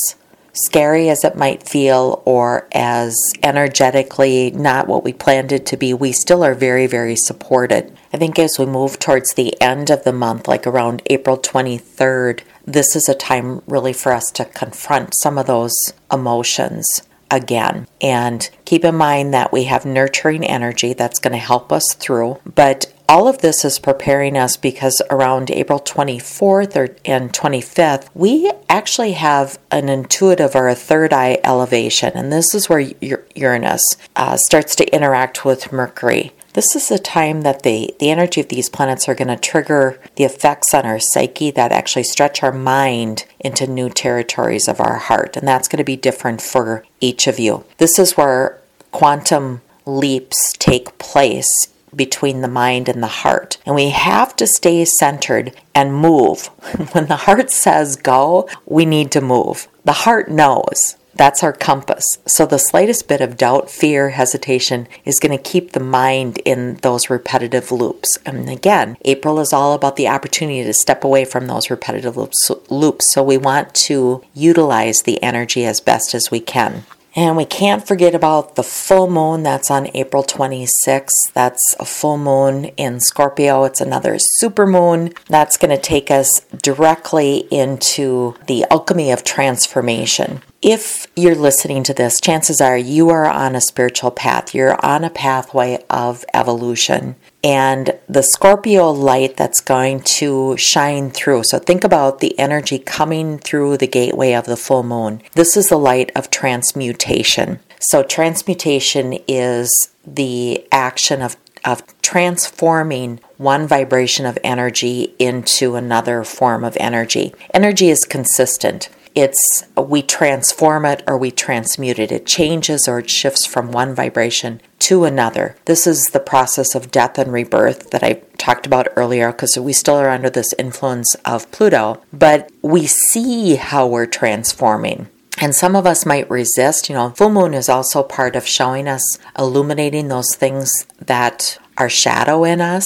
scary 0.65 1.09
as 1.09 1.23
it 1.23 1.35
might 1.35 1.67
feel 1.67 2.21
or 2.25 2.67
as 2.71 3.15
energetically 3.43 4.51
not 4.51 4.87
what 4.87 5.03
we 5.03 5.13
planned 5.13 5.51
it 5.51 5.65
to 5.67 5.77
be, 5.77 5.93
we 5.93 6.11
still 6.11 6.43
are 6.43 6.55
very, 6.55 6.87
very 6.87 7.15
supported. 7.15 7.95
I 8.13 8.17
think 8.17 8.39
as 8.39 8.57
we 8.57 8.65
move 8.65 8.99
towards 8.99 9.33
the 9.33 9.59
end 9.61 9.89
of 9.89 10.03
the 10.03 10.13
month, 10.13 10.47
like 10.47 10.65
around 10.65 11.01
April 11.07 11.37
23rd, 11.37 12.41
this 12.65 12.95
is 12.95 13.07
a 13.07 13.15
time 13.15 13.61
really 13.67 13.93
for 13.93 14.11
us 14.11 14.31
to 14.31 14.45
confront 14.45 15.13
some 15.21 15.37
of 15.37 15.47
those 15.47 15.75
emotions 16.11 17.01
again. 17.29 17.87
And 18.01 18.49
keep 18.65 18.85
in 18.85 18.95
mind 18.95 19.33
that 19.33 19.51
we 19.51 19.65
have 19.65 19.85
nurturing 19.85 20.45
energy 20.45 20.93
that's 20.93 21.19
going 21.19 21.33
to 21.33 21.37
help 21.37 21.71
us 21.71 21.93
through, 21.95 22.39
but 22.45 22.91
all 23.09 23.27
of 23.27 23.39
this 23.39 23.63
is 23.63 23.79
preparing 23.79 24.37
us 24.37 24.57
because 24.57 25.01
around 25.09 25.49
April 25.49 25.79
24th 25.79 26.75
or, 26.75 26.95
and 27.05 27.31
25th, 27.31 28.09
we 28.13 28.51
actually 28.67 29.13
have 29.13 29.57
an 29.71 29.87
intuitive 29.87 30.55
or 30.55 30.67
a 30.67 30.75
third 30.75 31.13
eye 31.13 31.39
elevation, 31.43 32.11
and 32.15 32.31
this 32.31 32.53
is 32.53 32.67
where 32.67 32.91
Uranus 33.35 33.83
uh, 34.15 34.35
starts 34.37 34.75
to 34.75 34.93
interact 34.93 35.45
with 35.45 35.71
Mercury. 35.71 36.33
This 36.53 36.75
is 36.75 36.89
the 36.89 36.97
time 36.97 37.41
that 37.41 37.61
the, 37.61 37.93
the 37.99 38.09
energy 38.09 38.41
of 38.41 38.49
these 38.49 38.67
planets 38.67 39.07
are 39.07 39.13
going 39.13 39.27
to 39.27 39.37
trigger 39.37 39.99
the 40.15 40.23
effects 40.23 40.73
on 40.73 40.87
our 40.87 40.99
psyche 40.99 41.51
that 41.51 41.71
actually 41.71 42.03
stretch 42.03 42.41
our 42.41 42.51
mind 42.51 43.25
into 43.39 43.67
new 43.67 43.89
territories 43.89 44.67
of 44.67 44.81
our 44.81 44.95
heart. 44.95 45.37
And 45.37 45.47
that's 45.47 45.67
going 45.67 45.77
to 45.77 45.83
be 45.83 45.95
different 45.95 46.41
for 46.41 46.83
each 46.99 47.27
of 47.27 47.37
you. 47.37 47.63
This 47.77 47.99
is 47.99 48.17
where 48.17 48.59
quantum 48.91 49.61
leaps 49.85 50.53
take 50.57 50.97
place 50.97 51.67
between 51.97 52.41
the 52.41 52.47
mind 52.47 52.87
and 52.87 53.03
the 53.03 53.07
heart. 53.07 53.57
And 53.65 53.75
we 53.75 53.89
have 53.89 54.35
to 54.37 54.47
stay 54.47 54.85
centered 54.85 55.53
and 55.75 55.93
move. 55.93 56.47
When 56.93 57.07
the 57.07 57.17
heart 57.27 57.49
says 57.51 57.95
go, 57.95 58.47
we 58.65 58.85
need 58.85 59.11
to 59.11 59.21
move. 59.21 59.67
The 59.83 59.91
heart 59.91 60.29
knows. 60.29 60.95
That's 61.17 61.43
our 61.43 61.53
compass. 61.53 62.05
So 62.27 62.45
the 62.45 62.59
slightest 62.59 63.07
bit 63.07 63.21
of 63.21 63.37
doubt, 63.37 63.71
fear, 63.71 64.11
hesitation 64.11 64.87
is 65.03 65.19
going 65.19 65.35
to 65.35 65.43
keep 65.43 65.71
the 65.71 65.79
mind 65.79 66.37
in 66.45 66.75
those 66.83 67.09
repetitive 67.09 67.71
loops. 67.71 68.19
And 68.23 68.47
again, 68.47 68.97
April 69.03 69.39
is 69.39 69.51
all 69.51 69.73
about 69.73 69.95
the 69.95 70.07
opportunity 70.07 70.63
to 70.63 70.73
step 70.73 71.03
away 71.03 71.25
from 71.25 71.47
those 71.47 71.71
repetitive 71.71 72.15
loops. 72.17 73.11
So 73.11 73.23
we 73.23 73.37
want 73.37 73.73
to 73.73 74.23
utilize 74.35 75.01
the 75.01 75.21
energy 75.23 75.65
as 75.65 75.81
best 75.81 76.13
as 76.13 76.29
we 76.29 76.39
can. 76.39 76.85
And 77.17 77.35
we 77.35 77.45
can't 77.45 77.85
forget 77.85 78.13
about 78.13 78.55
the 78.55 78.63
full 78.63 79.09
moon 79.09 79.41
that's 79.41 79.71
on 79.71 79.89
April 79.95 80.23
26th. 80.23 81.33
That's 81.33 81.75
a 81.79 81.85
full 81.85 82.19
moon 82.19 82.65
in 82.77 82.99
Scorpio. 82.99 83.63
It's 83.63 83.81
another 83.81 84.17
super 84.19 84.67
moon. 84.67 85.13
That's 85.27 85.57
going 85.57 85.75
to 85.75 85.81
take 85.81 86.11
us 86.11 86.41
directly 86.61 87.47
into 87.49 88.35
the 88.45 88.65
alchemy 88.69 89.11
of 89.11 89.23
transformation. 89.23 90.43
If 90.61 91.05
you're 91.15 91.35
listening 91.35 91.83
to 91.83 91.93
this, 91.93 92.19
chances 92.19 92.59
are 92.61 92.77
you 92.77 93.09
are 93.09 93.25
on 93.25 93.55
a 93.55 93.61
spiritual 93.61 94.09
path. 94.09 94.55
You're 94.55 94.83
on 94.83 95.03
a 95.03 95.11
pathway 95.11 95.83
of 95.87 96.25
evolution 96.33 97.15
and 97.43 97.97
the 98.09 98.23
Scorpio 98.23 98.89
light 98.89 99.37
that's 99.37 99.61
going 99.61 100.01
to 100.01 100.57
shine 100.57 101.11
through. 101.11 101.43
So 101.43 101.59
think 101.59 101.83
about 101.83 102.19
the 102.19 102.37
energy 102.39 102.79
coming 102.79 103.37
through 103.37 103.77
the 103.77 103.87
gateway 103.87 104.33
of 104.33 104.45
the 104.45 104.57
full 104.57 104.81
moon. 104.81 105.21
This 105.33 105.55
is 105.55 105.69
the 105.69 105.77
light 105.77 106.11
of 106.15 106.31
transmutation. 106.31 107.59
So 107.79 108.01
transmutation 108.01 109.19
is 109.27 109.91
the 110.05 110.67
action 110.71 111.21
of 111.21 111.37
of 111.65 111.83
transforming 112.01 113.19
one 113.37 113.67
vibration 113.67 114.25
of 114.25 114.37
energy 114.43 115.13
into 115.19 115.75
another 115.75 116.23
form 116.23 116.63
of 116.63 116.77
energy. 116.79 117.33
Energy 117.53 117.89
is 117.89 118.05
consistent 118.05 118.89
it's 119.17 119.63
we 119.75 120.03
transform 120.03 120.85
it 120.85 121.01
or 121.07 121.17
we 121.17 121.31
transmute 121.31 121.97
it. 121.97 122.11
It 122.11 122.27
changes 122.27 122.87
or 122.87 122.99
it 122.99 123.09
shifts 123.09 123.47
from 123.47 123.71
one 123.71 123.95
vibration 123.95 124.61
to 124.81 125.05
another. 125.05 125.55
This 125.65 125.87
is 125.87 126.03
the 126.13 126.19
process 126.19 126.75
of 126.75 126.91
death 126.91 127.17
and 127.17 127.33
rebirth 127.33 127.89
that 127.89 128.03
I 128.03 128.21
talked 128.37 128.67
about 128.67 128.89
earlier 128.95 129.31
because 129.31 129.57
we 129.57 129.73
still 129.73 129.95
are 129.95 130.11
under 130.11 130.29
this 130.29 130.53
influence 130.59 131.15
of 131.25 131.49
Pluto, 131.51 131.99
but 132.13 132.51
we 132.61 132.85
see 132.85 133.55
how 133.55 133.87
we're 133.87 134.05
transforming. 134.05 135.07
And 135.41 135.55
some 135.55 135.75
of 135.75 135.87
us 135.87 136.05
might 136.05 136.29
resist. 136.29 136.87
You 136.87 136.93
know, 136.93 137.09
full 137.09 137.31
moon 137.31 137.55
is 137.55 137.69
also 137.69 138.03
part 138.03 138.35
of 138.35 138.45
showing 138.45 138.87
us, 138.87 139.01
illuminating 139.37 140.09
those 140.09 140.35
things 140.35 140.71
that 140.99 141.57
are 141.75 141.89
shadow 141.89 142.43
in 142.43 142.61
us 142.61 142.85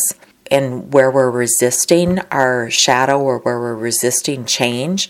and 0.49 0.93
where 0.93 1.11
we're 1.11 1.31
resisting 1.31 2.19
our 2.29 2.69
shadow 2.69 3.19
or 3.19 3.39
where 3.39 3.59
we're 3.59 3.75
resisting 3.75 4.45
change 4.45 5.09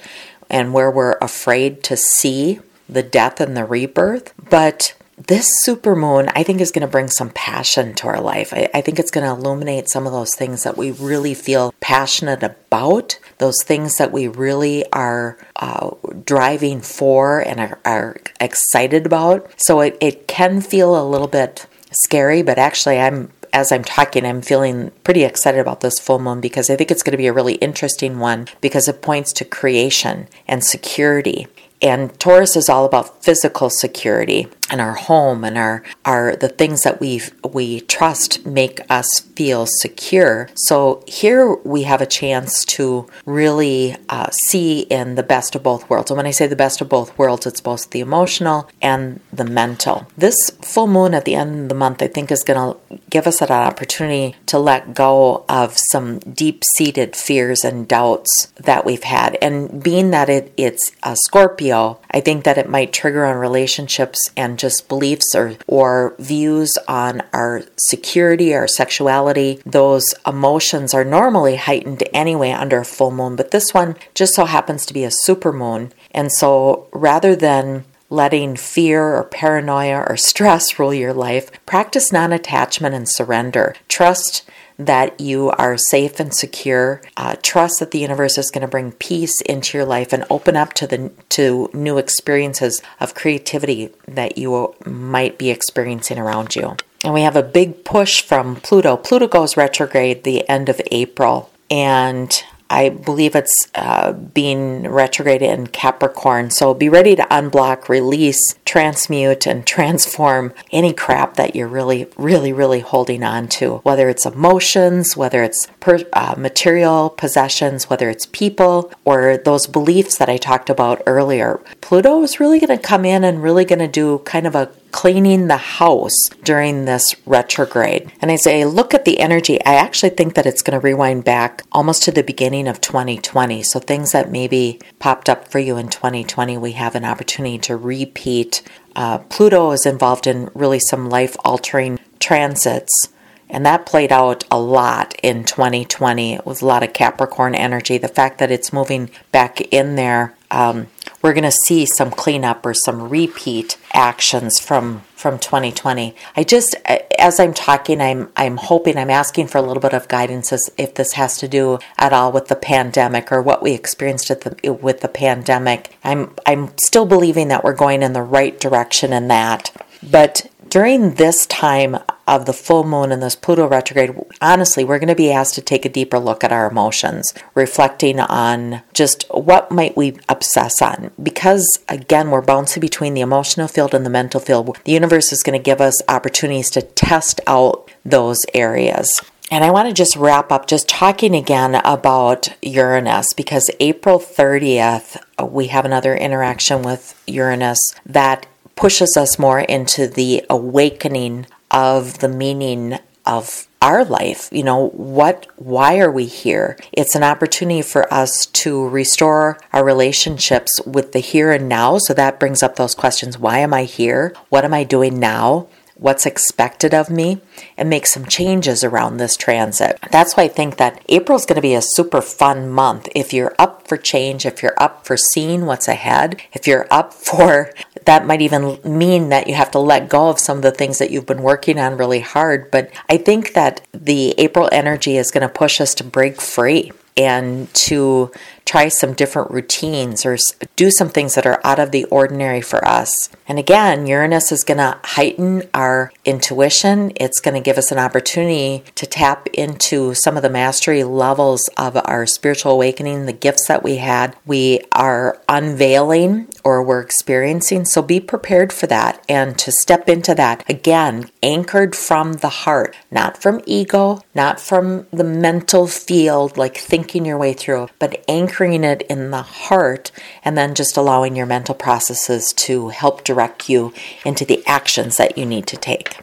and 0.51 0.73
where 0.73 0.91
we're 0.91 1.17
afraid 1.21 1.81
to 1.85 1.97
see 1.97 2.59
the 2.87 3.01
death 3.01 3.39
and 3.39 3.57
the 3.57 3.65
rebirth. 3.65 4.33
But 4.49 4.93
this 5.17 5.49
supermoon, 5.65 6.31
I 6.35 6.43
think, 6.43 6.61
is 6.61 6.71
going 6.71 6.81
to 6.81 6.91
bring 6.91 7.07
some 7.07 7.29
passion 7.29 7.93
to 7.95 8.07
our 8.07 8.21
life. 8.21 8.53
I, 8.53 8.69
I 8.73 8.81
think 8.81 8.99
it's 8.99 9.11
going 9.11 9.25
to 9.25 9.39
illuminate 9.39 9.89
some 9.89 10.05
of 10.05 10.13
those 10.13 10.35
things 10.35 10.63
that 10.63 10.77
we 10.77 10.91
really 10.91 11.33
feel 11.33 11.73
passionate 11.79 12.43
about, 12.43 13.19
those 13.37 13.61
things 13.63 13.95
that 13.95 14.11
we 14.11 14.27
really 14.27 14.85
are 14.91 15.37
uh, 15.55 15.91
driving 16.25 16.81
for 16.81 17.39
and 17.39 17.59
are, 17.59 17.79
are 17.85 18.17
excited 18.39 19.05
about. 19.05 19.49
So 19.57 19.79
it, 19.81 19.97
it 20.01 20.27
can 20.27 20.59
feel 20.59 21.01
a 21.01 21.07
little 21.07 21.27
bit 21.27 21.67
scary, 21.91 22.41
but 22.41 22.57
actually, 22.57 22.99
I'm 22.99 23.31
as 23.53 23.71
I'm 23.71 23.83
talking, 23.83 24.25
I'm 24.25 24.41
feeling 24.41 24.91
pretty 25.03 25.23
excited 25.23 25.59
about 25.59 25.81
this 25.81 25.99
full 25.99 26.19
moon 26.19 26.41
because 26.41 26.69
I 26.69 26.75
think 26.75 26.91
it's 26.91 27.03
going 27.03 27.11
to 27.11 27.17
be 27.17 27.27
a 27.27 27.33
really 27.33 27.55
interesting 27.55 28.19
one 28.19 28.47
because 28.61 28.87
it 28.87 29.01
points 29.01 29.33
to 29.33 29.45
creation 29.45 30.27
and 30.47 30.63
security. 30.63 31.47
And 31.81 32.17
Taurus 32.19 32.55
is 32.55 32.69
all 32.69 32.85
about 32.85 33.23
physical 33.23 33.69
security 33.69 34.47
and 34.71 34.81
our 34.81 34.93
home 34.93 35.43
and 35.43 35.57
our 35.57 35.83
our 36.05 36.35
the 36.35 36.49
things 36.49 36.81
that 36.81 36.99
we 36.99 37.21
we 37.51 37.81
trust 37.81 38.45
make 38.45 38.79
us 38.89 39.19
feel 39.35 39.65
secure. 39.65 40.49
So 40.55 41.03
here 41.07 41.55
we 41.63 41.83
have 41.83 42.01
a 42.01 42.05
chance 42.05 42.63
to 42.65 43.07
really 43.25 43.97
uh, 44.09 44.29
see 44.31 44.81
in 44.81 45.15
the 45.15 45.23
best 45.23 45.55
of 45.55 45.63
both 45.63 45.89
worlds. 45.89 46.09
And 46.09 46.17
when 46.17 46.25
I 46.25 46.31
say 46.31 46.47
the 46.47 46.55
best 46.55 46.81
of 46.81 46.89
both 46.89 47.17
worlds, 47.17 47.45
it's 47.45 47.61
both 47.61 47.89
the 47.89 47.99
emotional 47.99 48.69
and 48.81 49.19
the 49.33 49.43
mental. 49.45 50.07
This 50.17 50.49
full 50.61 50.87
moon 50.87 51.13
at 51.13 51.25
the 51.25 51.35
end 51.35 51.63
of 51.63 51.69
the 51.69 51.75
month, 51.75 52.01
I 52.01 52.07
think, 52.07 52.31
is 52.31 52.43
going 52.43 52.59
to 52.73 52.99
give 53.09 53.27
us 53.27 53.41
an 53.41 53.51
opportunity 53.51 54.35
to 54.47 54.59
let 54.59 54.93
go 54.93 55.43
of 55.49 55.77
some 55.91 56.19
deep 56.19 56.63
seated 56.75 57.15
fears 57.15 57.63
and 57.63 57.87
doubts 57.87 58.53
that 58.55 58.85
we've 58.85 59.03
had. 59.03 59.37
And 59.41 59.83
being 59.83 60.11
that 60.11 60.29
it, 60.29 60.53
it's 60.55 60.91
a 61.03 61.15
Scorpio, 61.15 61.99
I 62.11 62.21
think 62.21 62.43
that 62.43 62.57
it 62.57 62.69
might 62.69 62.93
trigger 62.93 63.25
on 63.25 63.37
relationships 63.37 64.19
and 64.37 64.57
just 64.61 64.87
beliefs 64.87 65.35
or, 65.35 65.57
or 65.67 66.15
views 66.19 66.71
on 66.87 67.23
our 67.33 67.63
security, 67.77 68.53
our 68.53 68.67
sexuality. 68.67 69.59
Those 69.65 70.13
emotions 70.25 70.93
are 70.93 71.03
normally 71.03 71.55
heightened 71.55 72.03
anyway 72.13 72.51
under 72.51 72.79
a 72.79 72.85
full 72.85 73.11
moon, 73.11 73.35
but 73.35 73.51
this 73.51 73.73
one 73.73 73.95
just 74.13 74.35
so 74.35 74.45
happens 74.45 74.85
to 74.85 74.93
be 74.93 75.03
a 75.03 75.11
super 75.11 75.51
moon. 75.51 75.91
And 76.11 76.31
so 76.31 76.87
rather 76.93 77.35
than 77.35 77.85
letting 78.11 78.57
fear 78.57 79.15
or 79.15 79.23
paranoia 79.23 80.05
or 80.07 80.17
stress 80.31 80.77
rule 80.77 80.93
your 80.93 81.13
life, 81.13 81.49
practice 81.65 82.11
non 82.11 82.31
attachment 82.31 82.93
and 82.93 83.09
surrender. 83.09 83.75
Trust 83.87 84.43
that 84.85 85.19
you 85.19 85.49
are 85.51 85.77
safe 85.77 86.19
and 86.19 86.33
secure. 86.33 87.01
Uh, 87.17 87.35
trust 87.41 87.79
that 87.79 87.91
the 87.91 87.99
universe 87.99 88.37
is 88.37 88.51
going 88.51 88.61
to 88.61 88.67
bring 88.67 88.91
peace 88.93 89.41
into 89.41 89.77
your 89.77 89.85
life 89.85 90.13
and 90.13 90.25
open 90.29 90.55
up 90.55 90.73
to 90.73 90.87
the 90.87 91.11
to 91.29 91.69
new 91.73 91.97
experiences 91.97 92.81
of 92.99 93.15
creativity 93.15 93.89
that 94.07 94.37
you 94.37 94.75
might 94.85 95.37
be 95.37 95.49
experiencing 95.49 96.17
around 96.17 96.55
you. 96.55 96.75
And 97.03 97.13
we 97.13 97.21
have 97.21 97.35
a 97.35 97.43
big 97.43 97.83
push 97.83 98.21
from 98.21 98.57
Pluto. 98.57 98.97
Pluto 98.97 99.27
goes 99.27 99.57
retrograde 99.57 100.23
the 100.23 100.47
end 100.47 100.69
of 100.69 100.81
April. 100.91 101.49
And 101.69 102.43
I 102.71 102.87
believe 102.89 103.35
it's 103.35 103.69
uh, 103.75 104.13
being 104.13 104.87
retrograde 104.87 105.41
in 105.41 105.67
Capricorn. 105.67 106.51
So 106.51 106.73
be 106.73 106.87
ready 106.87 107.17
to 107.17 107.23
unblock, 107.23 107.89
release, 107.89 108.55
transmute, 108.63 109.45
and 109.45 109.67
transform 109.71 110.53
any 110.71 110.93
crap 110.93 111.35
that 111.35 111.53
you're 111.53 111.67
really, 111.67 112.07
really, 112.17 112.53
really 112.53 112.79
holding 112.79 113.23
on 113.23 113.49
to. 113.49 113.77
Whether 113.79 114.07
it's 114.07 114.25
emotions, 114.25 115.17
whether 115.17 115.43
it's 115.43 115.67
per, 115.81 115.99
uh, 116.13 116.35
material 116.37 117.09
possessions, 117.09 117.89
whether 117.89 118.09
it's 118.09 118.25
people, 118.27 118.91
or 119.03 119.37
those 119.37 119.67
beliefs 119.67 120.17
that 120.17 120.29
I 120.29 120.37
talked 120.37 120.69
about 120.69 121.01
earlier. 121.05 121.59
Pluto 121.81 122.23
is 122.23 122.39
really 122.39 122.59
going 122.61 122.77
to 122.77 122.81
come 122.81 123.03
in 123.03 123.25
and 123.25 123.43
really 123.43 123.65
going 123.65 123.79
to 123.79 123.87
do 123.87 124.19
kind 124.19 124.47
of 124.47 124.55
a 124.55 124.71
cleaning 124.91 125.47
the 125.47 125.57
house 125.57 126.29
during 126.43 126.85
this 126.85 127.15
retrograde. 127.25 128.11
And 128.21 128.31
as 128.31 128.45
I 128.45 128.63
look 128.63 128.93
at 128.93 129.05
the 129.05 129.19
energy, 129.19 129.63
I 129.65 129.75
actually 129.75 130.11
think 130.11 130.35
that 130.35 130.45
it's 130.45 130.61
going 130.61 130.79
to 130.79 130.85
rewind 130.85 131.23
back 131.23 131.63
almost 131.71 132.03
to 132.03 132.11
the 132.11 132.23
beginning 132.23 132.67
of 132.67 132.81
2020. 132.81 133.63
So 133.63 133.79
things 133.79 134.11
that 134.11 134.31
maybe 134.31 134.79
popped 134.99 135.29
up 135.29 135.47
for 135.47 135.59
you 135.59 135.77
in 135.77 135.89
2020, 135.89 136.57
we 136.57 136.73
have 136.73 136.95
an 136.95 137.05
opportunity 137.05 137.57
to 137.59 137.75
repeat. 137.75 138.61
Uh, 138.95 139.19
Pluto 139.19 139.71
is 139.71 139.85
involved 139.85 140.27
in 140.27 140.49
really 140.53 140.79
some 140.79 141.09
life 141.09 141.35
altering 141.43 141.99
transits. 142.19 143.09
And 143.49 143.65
that 143.65 143.85
played 143.85 144.13
out 144.13 144.45
a 144.49 144.59
lot 144.59 145.13
in 145.21 145.43
2020. 145.43 146.33
It 146.33 146.45
was 146.45 146.61
a 146.61 146.65
lot 146.65 146.83
of 146.83 146.93
Capricorn 146.93 147.53
energy. 147.53 147.97
The 147.97 148.07
fact 148.07 148.37
that 148.37 148.49
it's 148.49 148.71
moving 148.71 149.09
back 149.31 149.59
in 149.73 149.95
there 149.95 150.35
um, 150.51 150.87
we're 151.21 151.33
going 151.33 151.43
to 151.43 151.51
see 151.51 151.85
some 151.85 152.11
cleanup 152.11 152.65
or 152.65 152.73
some 152.73 153.09
repeat 153.09 153.77
actions 153.93 154.59
from 154.59 155.01
from 155.15 155.37
2020. 155.37 156.15
I 156.35 156.43
just 156.43 156.75
as 157.19 157.39
I'm 157.39 157.53
talking 157.53 158.01
I'm 158.01 158.31
I'm 158.35 158.57
hoping 158.57 158.97
I'm 158.97 159.11
asking 159.11 159.47
for 159.47 159.59
a 159.59 159.61
little 159.61 159.81
bit 159.81 159.93
of 159.93 160.07
guidance 160.07 160.51
as 160.51 160.71
if 160.77 160.95
this 160.95 161.13
has 161.13 161.37
to 161.39 161.47
do 161.47 161.77
at 161.97 162.11
all 162.11 162.31
with 162.31 162.47
the 162.47 162.55
pandemic 162.55 163.31
or 163.31 163.41
what 163.41 163.61
we 163.61 163.73
experienced 163.73 164.29
the, 164.29 164.73
with 164.73 165.01
the 165.01 165.07
pandemic. 165.07 165.95
I'm 166.03 166.35
I'm 166.45 166.73
still 166.79 167.05
believing 167.05 167.49
that 167.49 167.63
we're 167.63 167.73
going 167.73 168.01
in 168.01 168.13
the 168.13 168.23
right 168.23 168.59
direction 168.59 169.13
in 169.13 169.27
that. 169.27 169.71
But 170.01 170.47
during 170.67 171.15
this 171.15 171.45
time 171.45 171.97
of 172.27 172.45
the 172.45 172.53
full 172.53 172.83
moon 172.83 173.11
and 173.11 173.21
this 173.21 173.35
Pluto 173.35 173.67
retrograde, 173.67 174.15
honestly, 174.41 174.83
we're 174.83 174.99
going 174.99 175.09
to 175.09 175.15
be 175.15 175.31
asked 175.31 175.55
to 175.55 175.61
take 175.61 175.85
a 175.85 175.89
deeper 175.89 176.19
look 176.19 176.43
at 176.43 176.51
our 176.51 176.69
emotions, 176.69 177.33
reflecting 177.55 178.19
on 178.19 178.81
just 178.93 179.25
what 179.31 179.71
might 179.71 179.97
we 179.97 180.17
obsess 180.29 180.81
on. 180.81 181.11
Because 181.21 181.79
again, 181.89 182.31
we're 182.31 182.41
bouncing 182.41 182.81
between 182.81 183.13
the 183.13 183.21
emotional 183.21 183.67
field 183.67 183.93
and 183.93 184.05
the 184.05 184.09
mental 184.09 184.39
field. 184.39 184.77
The 184.85 184.91
universe 184.91 185.31
is 185.31 185.43
going 185.43 185.57
to 185.57 185.63
give 185.63 185.81
us 185.81 186.01
opportunities 186.07 186.69
to 186.71 186.81
test 186.81 187.41
out 187.47 187.89
those 188.05 188.39
areas. 188.53 189.21
And 189.51 189.65
I 189.65 189.71
want 189.71 189.89
to 189.89 189.93
just 189.93 190.15
wrap 190.15 190.49
up 190.49 190.65
just 190.65 190.87
talking 190.87 191.35
again 191.35 191.75
about 191.83 192.55
Uranus 192.61 193.33
because 193.33 193.69
April 193.81 194.17
30th, 194.17 195.17
we 195.45 195.67
have 195.67 195.83
another 195.83 196.15
interaction 196.15 196.83
with 196.83 197.21
Uranus 197.27 197.79
that 198.05 198.47
pushes 198.77 199.17
us 199.17 199.37
more 199.37 199.59
into 199.59 200.07
the 200.07 200.45
awakening 200.49 201.47
of 201.71 202.19
the 202.19 202.29
meaning 202.29 202.99
of 203.25 203.67
our 203.81 204.05
life. 204.05 204.49
You 204.51 204.63
know, 204.63 204.89
what, 204.89 205.47
why 205.55 205.99
are 205.99 206.11
we 206.11 206.25
here? 206.25 206.77
It's 206.91 207.15
an 207.15 207.23
opportunity 207.23 207.81
for 207.81 208.11
us 208.13 208.45
to 208.45 208.87
restore 208.87 209.57
our 209.73 209.83
relationships 209.83 210.79
with 210.85 211.13
the 211.13 211.19
here 211.19 211.51
and 211.51 211.67
now. 211.67 211.97
So 211.97 212.13
that 212.13 212.39
brings 212.39 212.61
up 212.61 212.75
those 212.75 212.93
questions. 212.93 213.39
Why 213.39 213.59
am 213.59 213.73
I 213.73 213.85
here? 213.85 214.35
What 214.49 214.65
am 214.65 214.73
I 214.73 214.83
doing 214.83 215.19
now? 215.19 215.67
What's 216.01 216.25
expected 216.25 216.95
of 216.95 217.11
me 217.11 217.39
and 217.77 217.87
make 217.87 218.07
some 218.07 218.25
changes 218.25 218.83
around 218.83 219.17
this 219.17 219.37
transit. 219.37 219.99
That's 220.09 220.35
why 220.35 220.43
I 220.43 220.47
think 220.47 220.77
that 220.77 220.99
April 221.09 221.37
is 221.37 221.45
going 221.45 221.57
to 221.57 221.61
be 221.61 221.75
a 221.75 221.81
super 221.81 222.21
fun 222.21 222.71
month. 222.71 223.07
If 223.15 223.33
you're 223.33 223.53
up 223.59 223.87
for 223.87 223.97
change, 223.97 224.43
if 224.43 224.63
you're 224.63 224.73
up 224.77 225.05
for 225.05 225.15
seeing 225.15 225.67
what's 225.67 225.87
ahead, 225.87 226.41
if 226.53 226.65
you're 226.65 226.87
up 226.89 227.13
for 227.31 227.71
that 228.05 228.25
might 228.25 228.41
even 228.41 228.79
mean 228.83 229.29
that 229.29 229.45
you 229.45 229.53
have 229.53 229.69
to 229.71 229.79
let 229.79 230.09
go 230.09 230.29
of 230.29 230.39
some 230.39 230.57
of 230.57 230.63
the 230.63 230.71
things 230.71 230.97
that 230.97 231.11
you've 231.11 231.27
been 231.27 231.43
working 231.43 231.77
on 231.77 231.97
really 231.97 232.21
hard. 232.21 232.71
But 232.71 232.89
I 233.07 233.17
think 233.17 233.53
that 233.53 233.85
the 233.93 234.33
April 234.39 234.67
energy 234.71 235.17
is 235.17 235.29
going 235.29 235.47
to 235.47 235.53
push 235.53 235.79
us 235.79 235.93
to 235.95 236.03
break 236.03 236.41
free 236.41 236.91
and 237.15 237.71
to 237.73 238.31
try 238.65 238.87
some 238.87 239.13
different 239.13 239.51
routines 239.51 240.25
or 240.25 240.37
do 240.75 240.89
some 240.89 241.09
things 241.09 241.35
that 241.35 241.45
are 241.45 241.59
out 241.63 241.79
of 241.79 241.91
the 241.91 242.05
ordinary 242.05 242.61
for 242.61 242.87
us. 242.87 243.11
And 243.47 243.59
again, 243.59 244.07
Uranus 244.07 244.51
is 244.51 244.63
going 244.63 244.77
to 244.77 244.97
heighten 245.03 245.63
our 245.73 246.11
intuition. 246.23 247.11
It's 247.15 247.41
going 247.41 247.55
to 247.55 247.59
give 247.59 247.77
us 247.77 247.91
an 247.91 247.99
opportunity 247.99 248.83
to 248.95 249.05
tap 249.05 249.47
into 249.47 250.13
some 250.13 250.37
of 250.37 250.43
the 250.43 250.49
mastery 250.49 251.03
levels 251.03 251.69
of 251.75 251.97
our 252.05 252.25
spiritual 252.25 252.71
awakening, 252.71 253.25
the 253.25 253.33
gifts 253.33 253.67
that 253.67 253.83
we 253.83 253.97
had, 253.97 254.35
we 254.45 254.81
are 254.93 255.41
unveiling 255.49 256.47
or 256.63 256.81
we're 256.81 257.01
experiencing. 257.01 257.83
So 257.85 258.01
be 258.01 258.19
prepared 258.19 258.71
for 258.71 258.87
that 258.87 259.23
and 259.27 259.57
to 259.59 259.71
step 259.71 260.07
into 260.07 260.33
that 260.35 260.63
again, 260.69 261.29
anchored 261.43 261.95
from 261.95 262.33
the 262.33 262.49
heart, 262.49 262.95
not 263.09 263.41
from 263.41 263.61
ego, 263.65 264.21
not 264.33 264.59
from 264.59 265.07
the 265.11 265.23
mental 265.23 265.87
field, 265.87 266.57
like 266.57 266.77
thinking 266.77 267.25
your 267.25 267.37
way 267.37 267.53
through, 267.53 267.89
but 267.99 268.23
anchored 268.27 268.50
anchoring 268.51 268.83
it 268.83 269.01
in 269.03 269.31
the 269.31 269.41
heart 269.41 270.11
and 270.43 270.57
then 270.57 270.75
just 270.75 270.97
allowing 270.97 271.37
your 271.37 271.45
mental 271.45 271.73
processes 271.73 272.51
to 272.51 272.89
help 272.89 273.23
direct 273.23 273.69
you 273.69 273.93
into 274.25 274.43
the 274.43 274.61
actions 274.67 275.15
that 275.15 275.37
you 275.37 275.45
need 275.45 275.65
to 275.65 275.77
take. 275.77 276.17